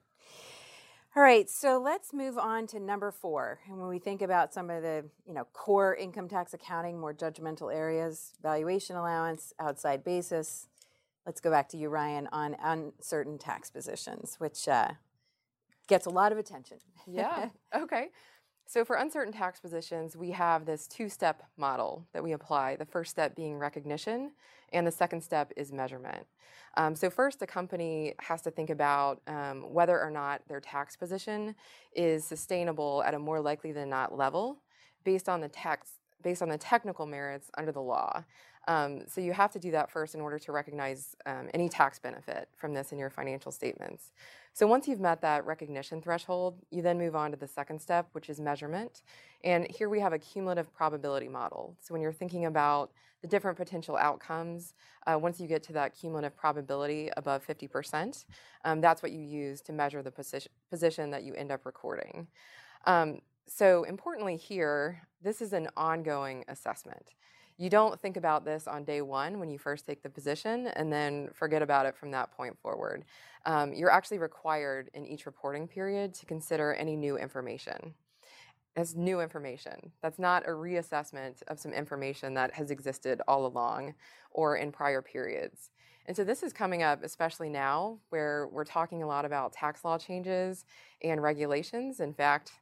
All 1.14 1.22
right, 1.22 1.50
so 1.50 1.78
let's 1.78 2.14
move 2.14 2.38
on 2.38 2.68
to 2.68 2.80
number 2.80 3.12
four. 3.12 3.60
And 3.68 3.78
when 3.78 3.90
we 3.90 4.00
think 4.00 4.22
about 4.22 4.54
some 4.54 4.70
of 4.70 4.82
the, 4.82 5.04
you 5.28 5.34
know, 5.34 5.46
core 5.52 5.94
income 5.94 6.30
tax 6.30 6.54
accounting, 6.54 6.98
more 6.98 7.14
judgmental 7.14 7.74
areas, 7.74 8.32
valuation 8.42 8.96
allowance, 8.96 9.52
outside 9.60 10.06
basis, 10.06 10.68
let's 11.26 11.42
go 11.42 11.52
back 11.52 11.68
to 11.70 11.78
you, 11.78 11.90
Ryan, 11.90 12.30
on 12.32 12.56
uncertain 12.64 13.38
tax 13.38 13.70
positions, 13.70 14.36
which 14.38 14.70
uh, 14.70 14.92
gets 15.90 16.06
a 16.06 16.10
lot 16.10 16.32
of 16.32 16.38
attention. 16.38 16.78
yeah. 17.06 17.50
Okay. 17.76 18.08
So 18.66 18.86
for 18.86 18.96
uncertain 18.96 19.34
tax 19.34 19.60
positions, 19.60 20.16
we 20.16 20.32
have 20.32 20.66
this 20.66 20.88
two-step 20.88 21.44
model 21.58 22.08
that 22.14 22.24
we 22.24 22.32
apply. 22.32 22.78
The 22.78 22.86
first 22.86 23.12
step 23.12 23.36
being 23.36 23.58
recognition, 23.58 24.32
and 24.72 24.88
the 24.88 24.92
second 24.92 25.22
step 25.22 25.52
is 25.58 25.74
measurement. 25.74 26.26
Um, 26.78 26.96
so 26.96 27.10
first, 27.10 27.42
a 27.42 27.48
company 27.48 28.14
has 28.20 28.42
to 28.44 28.52
think 28.52 28.70
about 28.70 29.22
um, 29.28 29.74
whether 29.74 30.00
or 30.02 30.10
not 30.10 30.42
their 30.48 30.62
tax 30.62 30.96
position 30.96 31.54
is 31.94 32.24
sustainable 32.24 33.04
at 33.06 33.14
a 33.14 33.20
more 33.20 33.42
likely 33.42 33.74
than 33.74 33.90
not 33.90 34.18
level, 34.18 34.60
based 35.04 35.28
on 35.28 35.42
the 35.42 35.50
tax 35.50 35.92
based 36.22 36.42
on 36.42 36.50
the 36.50 36.58
technical 36.58 37.06
merits 37.06 37.50
under 37.58 37.72
the 37.72 37.82
law. 37.82 38.24
Um, 38.68 39.02
so 39.08 39.22
you 39.22 39.34
have 39.34 39.52
to 39.52 39.60
do 39.60 39.72
that 39.72 39.90
first 39.90 40.14
in 40.14 40.22
order 40.22 40.38
to 40.38 40.52
recognize 40.52 41.16
um, 41.26 41.50
any 41.54 41.68
tax 41.68 41.98
benefit 41.98 42.48
from 42.56 42.74
this 42.74 42.92
in 42.92 43.00
your 43.00 43.10
financial 43.10 43.52
statements. 43.52 44.12
So 44.54 44.68
once 44.68 44.88
you've 44.88 45.00
met 45.00 45.22
that 45.22 45.46
recognition 45.46 46.02
threshold, 46.02 46.60
you 46.70 46.82
then 46.82 46.98
move 46.98 47.16
on 47.16 47.32
to 47.32 47.38
the 47.38 47.48
second 47.48 47.82
step, 47.82 48.08
which 48.12 48.30
is 48.30 48.40
measurement. 48.40 49.02
And 49.44 49.68
here 49.70 49.90
we 49.90 50.00
have 50.00 50.14
a 50.14 50.20
cumulative 50.20 50.74
probability 50.74 51.30
model. 51.30 51.76
So 51.80 51.94
when 51.94 52.02
you're 52.02 52.12
thinking 52.12 52.46
about 52.46 52.92
the 53.22 53.28
different 53.28 53.58
potential 53.58 53.98
outcomes, 53.98 54.74
uh, 55.08 55.18
once 55.18 55.40
you 55.40 55.48
get 55.48 55.64
to 55.64 55.74
that 55.74 55.96
cumulative 55.96 56.36
probability 56.36 57.10
above 57.18 57.46
50%, 57.46 58.26
um, 58.66 58.82
that's 58.82 59.02
what 59.02 59.12
you 59.12 59.22
use 59.22 59.62
to 59.62 59.74
measure 59.74 60.04
the 60.04 60.12
position, 60.12 60.52
position 60.70 61.12
that 61.12 61.24
you 61.24 61.34
end 61.34 61.52
up 61.52 61.66
recording. 61.66 62.28
Um, 62.86 63.22
so 63.48 63.84
importantly 63.84 64.38
here, 64.38 65.02
this 65.22 65.42
is 65.42 65.54
an 65.54 65.68
ongoing 65.78 66.44
assessment. 66.48 67.14
You 67.58 67.70
don't 67.70 68.02
think 68.02 68.18
about 68.18 68.44
this 68.44 68.68
on 68.68 68.84
day 68.84 69.02
one 69.02 69.40
when 69.40 69.50
you 69.50 69.60
first 69.60 69.86
take 69.86 70.02
the 70.02 70.10
position 70.10 70.68
and 70.68 70.92
then 70.92 71.30
forget 71.34 71.62
about 71.62 71.86
it 71.86 71.96
from 71.96 72.12
that 72.12 72.32
point 72.32 72.58
forward. 72.60 73.06
Um, 73.46 73.74
you're 73.74 73.92
actually 73.92 74.18
required 74.18 74.90
in 74.94 75.06
each 75.06 75.26
reporting 75.26 75.68
period 75.68 76.14
to 76.16 76.26
consider 76.26 76.74
any 76.74 76.96
new 76.96 77.18
information 77.18 77.94
as 78.76 78.96
new 78.96 79.20
information. 79.20 79.92
That's 80.02 80.20
not 80.20 80.48
a 80.48 80.52
reassessment 80.52 81.44
of 81.48 81.60
some 81.60 81.74
information 81.74 82.34
that 82.36 82.54
has 82.54 82.72
existed 82.72 83.22
all 83.28 83.46
along 83.46 83.96
or 84.32 84.56
in 84.56 84.72
prior 84.72 85.02
periods. 85.02 85.70
And 86.08 86.16
so 86.16 86.24
this 86.24 86.42
is 86.42 86.52
coming 86.52 86.82
up, 86.82 87.04
especially 87.04 87.50
now, 87.50 88.00
where 88.10 88.48
we're 88.52 88.66
talking 88.66 89.04
a 89.04 89.08
lot 89.08 89.24
about 89.24 89.54
tax 89.54 89.86
law 89.86 89.98
changes 89.98 90.66
and 91.04 91.22
regulations. 91.22 92.00
In 92.00 92.14
fact, 92.14 92.54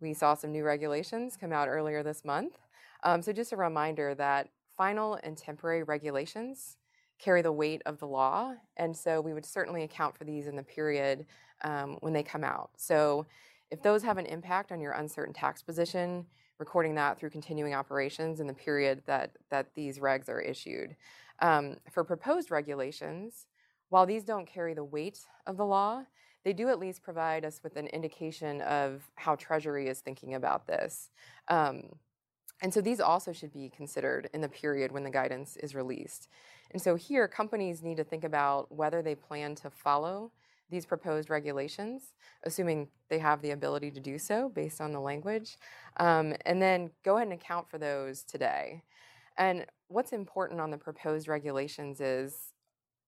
we 0.00 0.14
saw 0.14 0.34
some 0.34 0.52
new 0.52 0.64
regulations 0.64 1.36
come 1.38 1.52
out 1.52 1.68
earlier 1.68 2.02
this 2.02 2.24
month 2.24 2.58
Um, 3.04 3.22
so, 3.22 3.32
just 3.32 3.52
a 3.52 3.56
reminder 3.56 4.14
that 4.16 4.48
final 4.76 5.18
and 5.22 5.36
temporary 5.36 5.82
regulations 5.84 6.76
carry 7.18 7.42
the 7.42 7.52
weight 7.52 7.82
of 7.86 7.98
the 7.98 8.06
law, 8.06 8.54
and 8.76 8.96
so 8.96 9.20
we 9.20 9.34
would 9.34 9.46
certainly 9.46 9.82
account 9.84 10.16
for 10.16 10.24
these 10.24 10.46
in 10.46 10.56
the 10.56 10.62
period 10.62 11.26
um, 11.62 11.98
when 12.00 12.12
they 12.12 12.22
come 12.22 12.44
out. 12.44 12.70
So, 12.76 13.26
if 13.70 13.82
those 13.82 14.02
have 14.02 14.18
an 14.18 14.26
impact 14.26 14.72
on 14.72 14.80
your 14.80 14.92
uncertain 14.92 15.34
tax 15.34 15.62
position, 15.62 16.26
recording 16.58 16.94
that 16.96 17.18
through 17.18 17.30
continuing 17.30 17.74
operations 17.74 18.40
in 18.40 18.46
the 18.46 18.54
period 18.54 19.02
that, 19.06 19.32
that 19.50 19.68
these 19.74 19.98
regs 19.98 20.28
are 20.28 20.40
issued. 20.40 20.96
Um, 21.40 21.76
for 21.90 22.02
proposed 22.04 22.50
regulations, 22.50 23.46
while 23.90 24.06
these 24.06 24.24
don't 24.24 24.46
carry 24.46 24.74
the 24.74 24.84
weight 24.84 25.20
of 25.46 25.56
the 25.56 25.64
law, 25.64 26.04
they 26.44 26.52
do 26.52 26.68
at 26.68 26.78
least 26.78 27.02
provide 27.02 27.44
us 27.44 27.60
with 27.62 27.76
an 27.76 27.86
indication 27.88 28.60
of 28.62 29.02
how 29.16 29.34
Treasury 29.34 29.88
is 29.88 30.00
thinking 30.00 30.34
about 30.34 30.66
this. 30.66 31.10
Um, 31.48 31.90
and 32.62 32.74
so 32.74 32.80
these 32.80 33.00
also 33.00 33.32
should 33.32 33.52
be 33.52 33.70
considered 33.70 34.28
in 34.32 34.40
the 34.40 34.48
period 34.48 34.90
when 34.90 35.04
the 35.04 35.10
guidance 35.10 35.56
is 35.56 35.74
released. 35.74 36.28
And 36.70 36.82
so 36.82 36.96
here, 36.96 37.28
companies 37.28 37.82
need 37.82 37.96
to 37.98 38.04
think 38.04 38.24
about 38.24 38.70
whether 38.74 39.00
they 39.00 39.14
plan 39.14 39.54
to 39.56 39.70
follow 39.70 40.32
these 40.70 40.84
proposed 40.84 41.30
regulations, 41.30 42.14
assuming 42.44 42.88
they 43.08 43.18
have 43.18 43.40
the 43.40 43.52
ability 43.52 43.90
to 43.92 44.00
do 44.00 44.18
so 44.18 44.50
based 44.50 44.80
on 44.80 44.92
the 44.92 45.00
language, 45.00 45.56
um, 45.98 46.34
and 46.44 46.60
then 46.60 46.90
go 47.04 47.16
ahead 47.16 47.28
and 47.28 47.40
account 47.40 47.70
for 47.70 47.78
those 47.78 48.22
today. 48.22 48.82
And 49.38 49.64
what's 49.86 50.12
important 50.12 50.60
on 50.60 50.70
the 50.70 50.76
proposed 50.76 51.28
regulations 51.28 52.00
is 52.00 52.52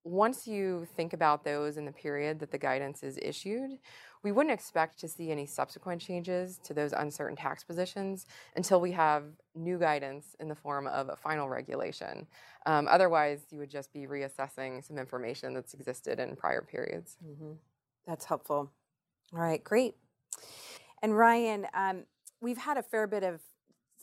once 0.04 0.46
you 0.46 0.86
think 0.96 1.12
about 1.12 1.44
those 1.44 1.76
in 1.76 1.84
the 1.84 1.92
period 1.92 2.38
that 2.38 2.50
the 2.50 2.58
guidance 2.58 3.02
is 3.02 3.18
issued, 3.20 3.78
we 4.22 4.32
wouldn't 4.32 4.52
expect 4.52 4.98
to 5.00 5.08
see 5.08 5.30
any 5.30 5.46
subsequent 5.46 6.00
changes 6.00 6.58
to 6.64 6.74
those 6.74 6.92
uncertain 6.92 7.36
tax 7.36 7.64
positions 7.64 8.26
until 8.56 8.80
we 8.80 8.92
have 8.92 9.24
new 9.54 9.78
guidance 9.78 10.36
in 10.40 10.48
the 10.48 10.54
form 10.54 10.86
of 10.86 11.08
a 11.08 11.16
final 11.16 11.48
regulation. 11.48 12.26
Um, 12.66 12.86
otherwise, 12.90 13.40
you 13.50 13.58
would 13.58 13.70
just 13.70 13.92
be 13.92 14.06
reassessing 14.06 14.84
some 14.84 14.98
information 14.98 15.54
that's 15.54 15.74
existed 15.74 16.18
in 16.18 16.36
prior 16.36 16.62
periods. 16.62 17.16
Mm-hmm. 17.26 17.52
That's 18.06 18.24
helpful. 18.24 18.70
All 19.32 19.40
right, 19.40 19.62
great. 19.62 19.94
And 21.02 21.16
Ryan, 21.16 21.66
um, 21.72 22.04
we've 22.40 22.58
had 22.58 22.76
a 22.76 22.82
fair 22.82 23.06
bit 23.06 23.22
of 23.22 23.40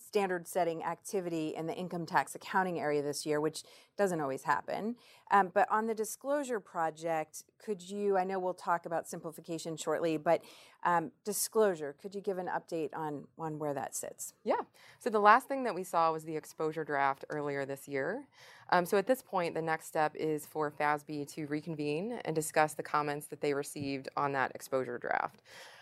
standard 0.07 0.47
setting 0.47 0.83
activity 0.83 1.53
in 1.55 1.67
the 1.67 1.73
income 1.73 2.05
tax 2.05 2.33
accounting 2.33 2.79
area 2.79 3.01
this 3.01 3.25
year, 3.25 3.41
which 3.41 3.63
doesn't 3.97 4.21
always 4.21 4.43
happen. 4.43 4.95
Um, 5.31 5.51
but 5.53 5.69
on 5.69 5.87
the 5.87 5.93
disclosure 5.93 6.61
project, 6.61 7.43
could 7.63 7.81
you, 7.81 8.17
I 8.17 8.23
know 8.23 8.39
we'll 8.39 8.53
talk 8.53 8.85
about 8.85 9.09
simplification 9.09 9.75
shortly, 9.75 10.15
but 10.15 10.41
um, 10.83 11.11
disclosure, 11.25 11.95
could 12.01 12.15
you 12.15 12.21
give 12.21 12.37
an 12.37 12.47
update 12.47 12.89
on, 12.95 13.25
on 13.37 13.59
where 13.59 13.73
that 13.73 13.95
sits? 13.95 14.33
Yeah. 14.45 14.61
So 14.99 15.09
the 15.09 15.19
last 15.19 15.49
thing 15.49 15.63
that 15.65 15.75
we 15.75 15.83
saw 15.83 16.13
was 16.13 16.23
the 16.23 16.37
exposure 16.37 16.85
draft 16.85 17.25
earlier 17.29 17.65
this 17.65 17.87
year. 17.87 18.23
Um, 18.69 18.85
so 18.85 18.97
at 18.97 19.07
this 19.07 19.21
point, 19.21 19.53
the 19.53 19.61
next 19.61 19.87
step 19.87 20.15
is 20.15 20.45
for 20.45 20.71
FASB 20.71 21.27
to 21.33 21.45
reconvene 21.47 22.19
and 22.23 22.33
discuss 22.33 22.73
the 22.73 22.83
comments 22.83 23.27
that 23.27 23.41
they 23.41 23.53
received 23.53 24.07
on 24.15 24.31
that 24.33 24.51
exposure 24.55 24.97
draft. 24.97 25.41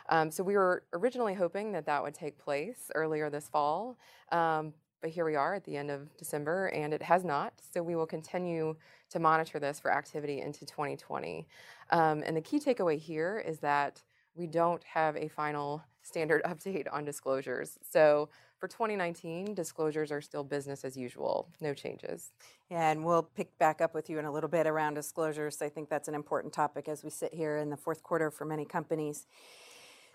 Um, 0.09 0.31
so 0.31 0.43
we 0.43 0.55
were 0.55 0.83
originally 0.93 1.33
hoping 1.33 1.71
that 1.71 1.85
that 1.85 2.01
would 2.01 2.13
take 2.13 2.37
place 2.37 2.91
earlier 2.95 3.29
this 3.29 3.47
fall, 3.47 3.97
um, 4.31 4.73
but 5.01 5.11
here 5.11 5.25
we 5.25 5.35
are 5.35 5.53
at 5.53 5.63
the 5.63 5.77
end 5.77 5.91
of 5.91 6.15
December, 6.17 6.67
and 6.67 6.93
it 6.93 7.01
has 7.03 7.23
not. 7.23 7.53
So 7.73 7.83
we 7.83 7.95
will 7.95 8.07
continue 8.07 8.75
to 9.11 9.19
monitor 9.19 9.59
this 9.59 9.79
for 9.79 9.91
activity 9.91 10.41
into 10.41 10.65
2020. 10.65 11.47
Um, 11.91 12.23
and 12.25 12.35
the 12.35 12.41
key 12.41 12.59
takeaway 12.59 12.97
here 12.97 13.43
is 13.45 13.59
that 13.59 14.01
we 14.35 14.47
don't 14.47 14.83
have 14.83 15.15
a 15.15 15.27
final 15.27 15.83
standard 16.01 16.43
update 16.45 16.87
on 16.91 17.05
disclosures. 17.05 17.77
So 17.87 18.29
for 18.57 18.67
2019, 18.67 19.53
disclosures 19.53 20.11
are 20.11 20.21
still 20.21 20.43
business 20.43 20.83
as 20.83 20.95
usual, 20.97 21.49
no 21.61 21.73
changes. 21.73 22.31
And 22.71 23.03
we'll 23.03 23.23
pick 23.23 23.55
back 23.59 23.81
up 23.81 23.93
with 23.93 24.09
you 24.09 24.17
in 24.17 24.25
a 24.25 24.31
little 24.31 24.49
bit 24.49 24.65
around 24.65 24.95
disclosures. 24.95 25.61
I 25.61 25.69
think 25.69 25.89
that's 25.89 26.07
an 26.07 26.15
important 26.15 26.53
topic 26.53 26.87
as 26.87 27.03
we 27.03 27.09
sit 27.09 27.33
here 27.33 27.57
in 27.57 27.69
the 27.69 27.77
fourth 27.77 28.01
quarter 28.01 28.31
for 28.31 28.45
many 28.45 28.65
companies. 28.65 29.27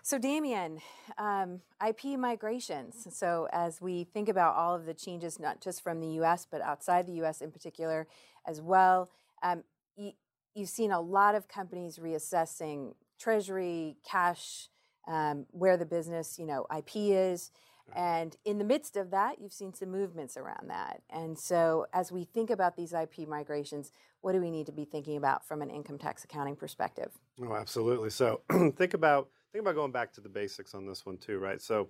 So, 0.03 0.17
Damien, 0.17 0.79
um, 1.17 1.61
IP 1.85 2.17
migrations. 2.17 3.07
So, 3.11 3.47
as 3.51 3.79
we 3.81 4.03
think 4.03 4.29
about 4.29 4.55
all 4.55 4.75
of 4.75 4.85
the 4.85 4.95
changes, 4.95 5.39
not 5.39 5.61
just 5.61 5.83
from 5.83 5.99
the 5.99 6.07
US, 6.21 6.47
but 6.49 6.61
outside 6.61 7.05
the 7.05 7.13
US 7.23 7.41
in 7.41 7.51
particular 7.51 8.07
as 8.47 8.61
well, 8.61 9.09
um, 9.43 9.63
you, 9.95 10.13
you've 10.55 10.69
seen 10.69 10.91
a 10.91 10.99
lot 10.99 11.35
of 11.35 11.47
companies 11.47 11.99
reassessing 11.99 12.95
treasury, 13.19 13.97
cash, 14.03 14.69
um, 15.07 15.45
where 15.51 15.77
the 15.77 15.85
business, 15.85 16.39
you 16.39 16.45
know, 16.45 16.65
IP 16.75 16.95
is. 16.95 17.51
And 17.93 18.37
in 18.45 18.57
the 18.57 18.63
midst 18.63 18.95
of 18.95 19.11
that, 19.11 19.41
you've 19.41 19.51
seen 19.51 19.73
some 19.73 19.91
movements 19.91 20.37
around 20.37 20.69
that. 20.69 21.01
And 21.09 21.37
so, 21.37 21.85
as 21.93 22.11
we 22.11 22.23
think 22.23 22.49
about 22.49 22.75
these 22.75 22.93
IP 22.93 23.27
migrations, 23.27 23.91
what 24.21 24.31
do 24.31 24.39
we 24.39 24.49
need 24.49 24.65
to 24.67 24.71
be 24.71 24.85
thinking 24.85 25.17
about 25.17 25.45
from 25.45 25.61
an 25.61 25.69
income 25.69 25.97
tax 25.97 26.23
accounting 26.23 26.55
perspective? 26.55 27.11
Oh, 27.43 27.53
absolutely. 27.53 28.09
So, 28.09 28.41
think 28.77 28.93
about 28.93 29.27
think 29.51 29.63
about 29.63 29.75
going 29.75 29.91
back 29.91 30.13
to 30.13 30.21
the 30.21 30.29
basics 30.29 30.73
on 30.73 30.85
this 30.85 31.05
one 31.05 31.17
too, 31.17 31.39
right? 31.39 31.61
So, 31.61 31.89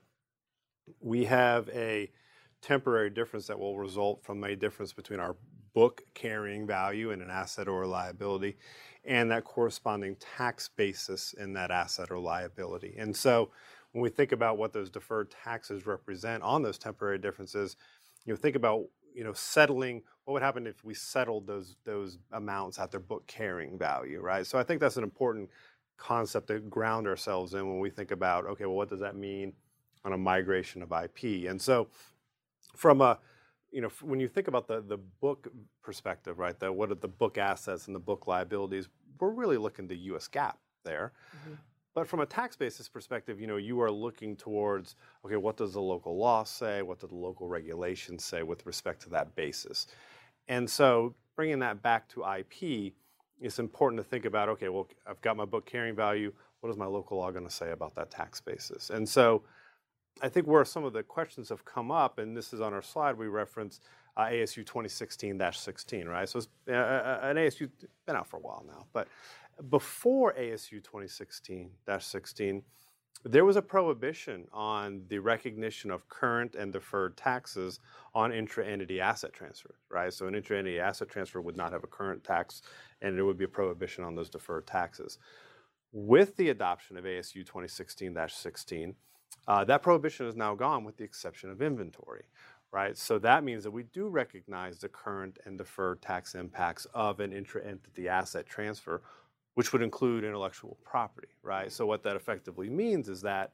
we 1.00 1.26
have 1.26 1.70
a 1.70 2.12
temporary 2.62 3.10
difference 3.10 3.48
that 3.48 3.60
will 3.60 3.78
result 3.78 4.24
from 4.24 4.44
a 4.44 4.56
difference 4.56 4.94
between 4.94 5.20
our 5.20 5.36
book 5.74 6.02
carrying 6.14 6.68
value 6.68 7.12
in 7.12 7.22
an 7.22 7.30
asset 7.30 7.68
or 7.68 7.84
a 7.84 7.88
liability 7.88 8.58
and 9.06 9.32
that 9.32 9.44
corresponding 9.44 10.16
tax 10.18 10.70
basis 10.76 11.34
in 11.34 11.54
that 11.54 11.72
asset 11.72 12.12
or 12.12 12.20
liability. 12.20 12.96
And 12.98 13.16
so 13.16 13.50
when 13.94 14.02
we 14.02 14.10
think 14.10 14.32
about 14.32 14.58
what 14.58 14.74
those 14.74 14.90
deferred 14.90 15.32
taxes 15.32 15.86
represent 15.86 16.44
on 16.44 16.62
those 16.62 16.78
temporary 16.78 17.18
differences, 17.18 17.78
you 18.26 18.34
know, 18.34 18.38
think 18.38 18.56
about 18.56 18.86
you 19.14 19.24
know 19.24 19.34
settling 19.34 20.02
what 20.24 20.34
would 20.34 20.42
happen 20.42 20.68
if 20.68 20.86
we 20.86 20.94
settled 20.94 21.48
those 21.48 21.76
those 21.84 22.20
amounts 22.32 22.80
at 22.80 22.92
their 22.92 23.00
book 23.00 23.26
carrying 23.28 23.78
value, 23.78 24.22
right? 24.22 24.46
So 24.46 24.58
I 24.60 24.64
think 24.64 24.80
that's 24.80 24.98
an 24.98 25.04
important 25.04 25.50
concept 26.02 26.48
to 26.48 26.60
ground 26.60 27.08
ourselves 27.08 27.54
in 27.54 27.68
when 27.68 27.80
we 27.80 27.90
think 27.90 28.12
about 28.12 28.46
okay, 28.46 28.66
well, 28.66 28.76
what 28.76 28.90
does 28.90 29.00
that 29.00 29.16
mean 29.16 29.54
on 30.04 30.14
a 30.14 30.18
migration 30.18 30.82
of 30.82 30.92
IP? 30.92 31.48
And 31.48 31.62
so 31.62 31.88
from 32.76 33.02
a 33.02 33.20
you 33.72 33.80
know, 33.80 33.90
when 34.02 34.20
you 34.20 34.28
think 34.28 34.48
about 34.48 34.68
the 34.68 34.82
the 34.82 34.98
book 34.98 35.48
perspective, 35.82 36.40
right? 36.40 36.60
The 36.60 36.72
what 36.72 36.92
are 36.92 36.96
the 36.96 37.08
book 37.08 37.38
assets 37.38 37.88
and 37.88 37.96
the 37.96 38.00
book 38.00 38.28
liabilities? 38.28 38.90
We're 39.20 39.30
really 39.30 39.58
looking 39.58 39.88
to 39.90 39.96
U.S. 39.96 40.28
GAAP 40.28 40.56
there. 40.84 41.14
Mm-hmm. 41.36 41.54
But 41.94 42.08
from 42.08 42.22
a 42.22 42.26
tax 42.26 42.56
basis 42.56 42.88
perspective, 42.88 43.40
you 43.40 43.48
know, 43.48 43.58
you 43.58 43.80
are 43.82 43.92
looking 43.92 44.36
towards 44.36 44.96
okay, 45.26 45.38
what 45.38 45.58
does 45.58 45.74
the 45.74 45.82
local 45.82 46.18
law 46.18 46.44
say? 46.44 46.82
What 46.82 47.00
do 47.00 47.08
the 47.08 47.16
local 47.16 47.48
regulations 47.48 48.24
say 48.26 48.44
with 48.44 48.66
respect 48.66 49.02
to 49.04 49.10
that 49.10 49.36
basis? 49.36 49.88
And 50.48 50.70
so, 50.70 51.16
bringing 51.36 51.60
that 51.60 51.82
back 51.82 52.10
to 52.10 52.24
IP, 52.24 52.94
it's 53.42 53.60
important 53.60 54.02
to 54.02 54.08
think 54.08 54.26
about 54.26 54.48
okay, 54.50 54.70
well, 54.70 54.88
I've 55.06 55.22
got 55.22 55.36
my 55.36 55.46
book 55.46 55.66
carrying 55.66 55.96
value. 55.96 56.32
What 56.62 56.70
is 56.70 56.78
my 56.78 56.86
local 56.86 57.18
law 57.18 57.32
going 57.32 57.48
to 57.48 57.54
say 57.54 57.72
about 57.72 57.96
that 57.96 58.12
tax 58.12 58.40
basis? 58.40 58.92
And 58.92 59.10
so 59.10 59.44
I 60.22 60.30
think 60.30 60.46
where 60.46 60.64
some 60.64 60.84
of 60.84 60.94
the 60.94 61.04
questions 61.04 61.50
have 61.50 61.66
come 61.66 61.92
up, 61.92 62.20
and 62.20 62.38
this 62.38 62.54
is 62.54 62.62
on 62.62 62.74
our 62.74 62.82
slide, 62.82 63.18
we 63.18 63.28
reference 63.28 63.82
uh, 64.16 64.26
ASU 64.26 64.64
2016-16, 64.64 66.08
right? 66.08 66.30
So 66.30 66.40
it's, 66.40 66.48
uh, 66.70 66.74
uh 66.74 67.20
an 67.24 67.38
ASU 67.38 67.70
been 68.06 68.16
out 68.16 68.28
for 68.28 68.38
a 68.38 68.42
while 68.42 68.64
now, 68.68 68.86
but 68.94 69.08
before 69.70 70.34
ASU 70.34 70.82
2016-16, 70.82 72.62
there 73.24 73.46
was 73.46 73.56
a 73.56 73.62
prohibition 73.62 74.48
on 74.52 75.04
the 75.08 75.20
recognition 75.20 75.92
of 75.92 76.08
current 76.10 76.56
and 76.56 76.74
deferred 76.74 77.16
taxes 77.18 77.80
on 78.16 78.32
intra-entity 78.32 79.00
asset 79.00 79.32
transfers, 79.32 79.76
right? 79.90 80.12
So 80.12 80.28
an 80.28 80.34
intra-entity 80.36 80.80
asset 80.80 81.10
transfer 81.10 81.40
would 81.40 81.56
not 81.56 81.72
have 81.72 81.84
a 81.84 81.88
current 81.88 82.24
tax, 82.24 82.64
and 83.02 83.16
there 83.16 83.26
would 83.26 83.38
be 83.38 83.46
a 83.46 83.50
prohibition 83.50 84.04
on 84.04 84.16
those 84.16 84.30
deferred 84.30 84.66
taxes. 84.66 85.20
With 85.92 86.36
the 86.38 86.50
adoption 86.50 86.98
of 86.98 87.04
ASU 87.04 87.46
2016-16, 87.46 88.96
uh, 89.48 89.64
that 89.66 89.84
prohibition 89.84 90.26
is 90.26 90.36
now 90.36 90.56
gone 90.56 90.84
with 90.84 90.98
the 90.98 91.04
exception 91.04 91.52
of 91.52 91.62
inventory, 91.62 92.24
right? 92.72 92.98
So 92.98 93.20
that 93.20 93.44
means 93.44 93.64
that 93.64 93.72
we 93.72 93.84
do 93.84 94.08
recognize 94.08 94.80
the 94.80 94.90
current 94.90 95.38
and 95.46 95.58
deferred 95.58 96.02
tax 96.02 96.34
impacts 96.34 96.86
of 96.94 97.20
an 97.20 97.34
intra-entity 97.34 98.08
asset 98.08 98.48
transfer, 98.48 99.04
which 99.56 99.74
would 99.74 99.82
include 99.82 100.24
intellectual 100.24 100.78
property, 100.84 101.28
right? 101.44 101.72
So 101.72 101.86
what 101.86 102.04
that 102.04 102.16
effectively 102.16 102.70
means 102.70 103.10
is 103.10 103.22
that 103.22 103.52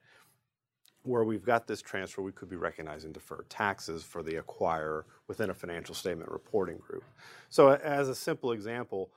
where 1.03 1.23
we've 1.23 1.45
got 1.45 1.67
this 1.67 1.81
transfer, 1.81 2.21
we 2.21 2.31
could 2.31 2.49
be 2.49 2.55
recognizing 2.55 3.11
deferred 3.11 3.49
taxes 3.49 4.03
for 4.03 4.21
the 4.21 4.33
acquirer 4.33 5.03
within 5.27 5.49
a 5.49 5.53
financial 5.53 5.95
statement 5.95 6.29
reporting 6.29 6.77
group. 6.77 7.03
So 7.49 7.71
as 7.71 8.09
a 8.09 8.15
simple 8.15 8.51
example, 8.51 9.09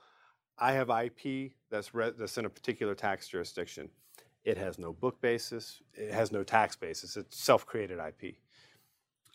I 0.57 0.73
have 0.73 0.89
IP 0.89 1.51
that's, 1.69 1.93
re- 1.93 2.13
that's 2.17 2.37
in 2.37 2.45
a 2.45 2.49
particular 2.49 2.95
tax 2.95 3.27
jurisdiction. 3.27 3.89
It 4.43 4.57
has 4.57 4.79
no 4.79 4.93
book 4.93 5.21
basis, 5.21 5.81
it 5.93 6.11
has 6.13 6.31
no 6.31 6.43
tax 6.43 6.75
basis, 6.75 7.17
it's 7.17 7.37
self 7.37 7.65
created 7.65 7.99
IP. 7.99 8.35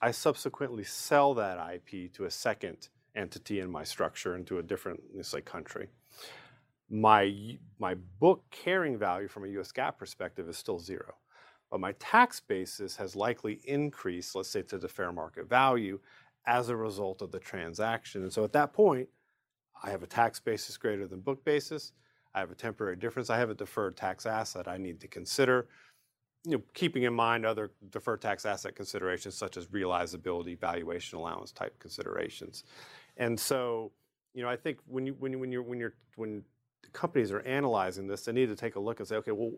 I 0.00 0.10
subsequently 0.10 0.84
sell 0.84 1.34
that 1.34 1.58
IP 1.74 2.12
to 2.14 2.24
a 2.24 2.30
second 2.30 2.88
entity 3.14 3.60
in 3.60 3.70
my 3.70 3.84
structure 3.84 4.36
into 4.36 4.58
a 4.58 4.62
different, 4.62 5.00
say, 5.22 5.40
country. 5.40 5.88
My, 6.88 7.58
my 7.78 7.94
book 8.20 8.44
carrying 8.50 8.98
value 8.98 9.28
from 9.28 9.44
a 9.44 9.48
US 9.60 9.72
GAAP 9.72 9.98
perspective 9.98 10.48
is 10.48 10.56
still 10.56 10.78
zero. 10.78 11.14
but 11.70 11.80
my 11.80 11.92
tax 11.92 12.40
basis 12.40 12.96
has 12.96 13.16
likely 13.16 13.60
increased, 13.64 14.34
let's 14.36 14.48
say 14.48 14.62
to 14.62 14.78
the 14.78 14.88
fair 14.88 15.12
market 15.12 15.48
value, 15.48 15.98
as 16.46 16.68
a 16.68 16.76
result 16.76 17.22
of 17.22 17.32
the 17.32 17.40
transaction. 17.40 18.22
And 18.22 18.32
so 18.32 18.44
at 18.44 18.52
that 18.52 18.72
point, 18.72 19.08
I 19.82 19.90
have 19.90 20.02
a 20.02 20.06
tax 20.06 20.40
basis 20.40 20.76
greater 20.76 21.06
than 21.06 21.20
book 21.20 21.44
basis. 21.44 21.92
I 22.34 22.40
have 22.40 22.50
a 22.50 22.54
temporary 22.54 22.96
difference. 22.96 23.30
I 23.30 23.38
have 23.38 23.50
a 23.50 23.54
deferred 23.54 23.96
tax 23.96 24.26
asset 24.26 24.68
I 24.68 24.76
need 24.78 25.00
to 25.00 25.08
consider. 25.08 25.68
You 26.44 26.58
know, 26.58 26.62
keeping 26.74 27.02
in 27.02 27.14
mind 27.14 27.44
other 27.44 27.72
deferred 27.90 28.22
tax 28.22 28.46
asset 28.46 28.76
considerations 28.76 29.34
such 29.34 29.56
as 29.56 29.66
realizability, 29.66 30.58
valuation 30.58 31.18
allowance 31.18 31.50
type 31.50 31.76
considerations. 31.80 32.64
And 33.16 33.38
so, 33.38 33.90
you 34.34 34.42
know, 34.42 34.48
I 34.48 34.56
think 34.56 34.78
when 34.86 35.06
you 35.06 35.16
when 35.18 35.32
you 35.32 35.38
when 35.40 35.50
you're 35.50 35.62
when 35.62 35.80
you're 35.80 35.94
when 36.16 36.44
companies 36.92 37.32
are 37.32 37.40
analyzing 37.40 38.06
this, 38.06 38.24
they 38.24 38.32
need 38.32 38.48
to 38.48 38.56
take 38.56 38.76
a 38.76 38.80
look 38.80 39.00
and 39.00 39.08
say, 39.08 39.16
okay, 39.16 39.32
well, 39.32 39.52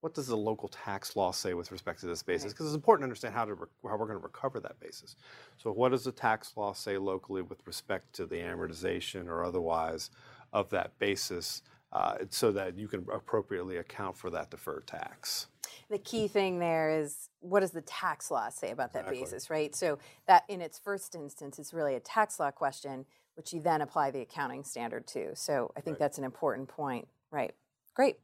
what 0.00 0.14
does 0.14 0.28
the 0.28 0.36
local 0.36 0.68
tax 0.68 1.16
law 1.16 1.32
say 1.32 1.54
with 1.54 1.72
respect 1.72 2.00
to 2.00 2.06
this 2.06 2.22
basis? 2.22 2.52
Because 2.52 2.66
it's 2.66 2.74
important 2.74 3.02
to 3.02 3.06
understand 3.06 3.34
how 3.34 3.44
to 3.44 3.56
how 3.82 3.96
we're 3.96 4.06
going 4.06 4.18
to 4.18 4.24
recover 4.24 4.60
that 4.60 4.78
basis. 4.78 5.16
So, 5.56 5.72
what 5.72 5.90
does 5.90 6.04
the 6.04 6.12
tax 6.12 6.52
law 6.56 6.72
say 6.72 6.98
locally 6.98 7.42
with 7.42 7.66
respect 7.66 8.12
to 8.14 8.26
the 8.26 8.36
amortization 8.36 9.26
or 9.26 9.44
otherwise 9.44 10.10
of 10.52 10.70
that 10.70 10.98
basis, 10.98 11.62
uh, 11.92 12.16
so 12.30 12.52
that 12.52 12.78
you 12.78 12.86
can 12.86 13.06
appropriately 13.12 13.78
account 13.78 14.16
for 14.16 14.30
that 14.30 14.50
deferred 14.50 14.86
tax? 14.86 15.48
The 15.90 15.98
key 15.98 16.28
thing 16.28 16.58
there 16.58 16.90
is 17.00 17.28
what 17.40 17.60
does 17.60 17.72
the 17.72 17.82
tax 17.82 18.30
law 18.30 18.50
say 18.50 18.70
about 18.70 18.92
that 18.92 19.00
Exactly. 19.00 19.20
basis, 19.22 19.50
right? 19.50 19.74
So 19.74 19.98
that 20.26 20.44
in 20.48 20.60
its 20.60 20.78
first 20.78 21.14
instance, 21.14 21.58
it's 21.58 21.74
really 21.74 21.94
a 21.94 22.00
tax 22.00 22.38
law 22.38 22.50
question, 22.50 23.04
which 23.38 23.52
you 23.52 23.60
then 23.60 23.80
apply 23.80 24.10
the 24.10 24.20
accounting 24.20 24.64
standard 24.64 25.06
to. 25.06 25.34
So 25.36 25.70
I 25.76 25.80
think 25.80 25.94
Right. 25.94 26.00
that's 26.00 26.18
an 26.18 26.24
important 26.24 26.68
point, 26.68 27.06
right? 27.30 27.54
Great. 27.94 28.18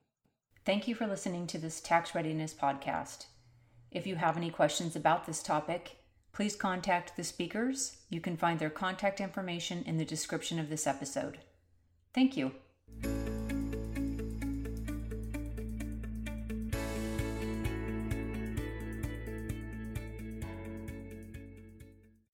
Thank 0.64 0.88
you 0.88 0.96
for 0.96 1.06
listening 1.06 1.46
to 1.46 1.58
this 1.58 1.80
Tax 1.80 2.16
Readiness 2.16 2.52
podcast. 2.52 3.26
If 3.92 4.08
you 4.08 4.16
have 4.16 4.36
any 4.36 4.50
questions 4.50 4.96
about 4.96 5.24
this 5.24 5.40
topic, 5.40 5.98
please 6.32 6.56
contact 6.56 7.16
the 7.16 7.22
speakers. 7.22 7.98
You 8.10 8.20
can 8.20 8.36
find 8.36 8.58
their 8.58 8.70
contact 8.70 9.20
information 9.20 9.84
in 9.84 9.98
the 9.98 10.04
description 10.04 10.58
of 10.58 10.68
this 10.68 10.84
episode. 10.84 11.38
Thank 12.12 12.36
you. 12.36 12.52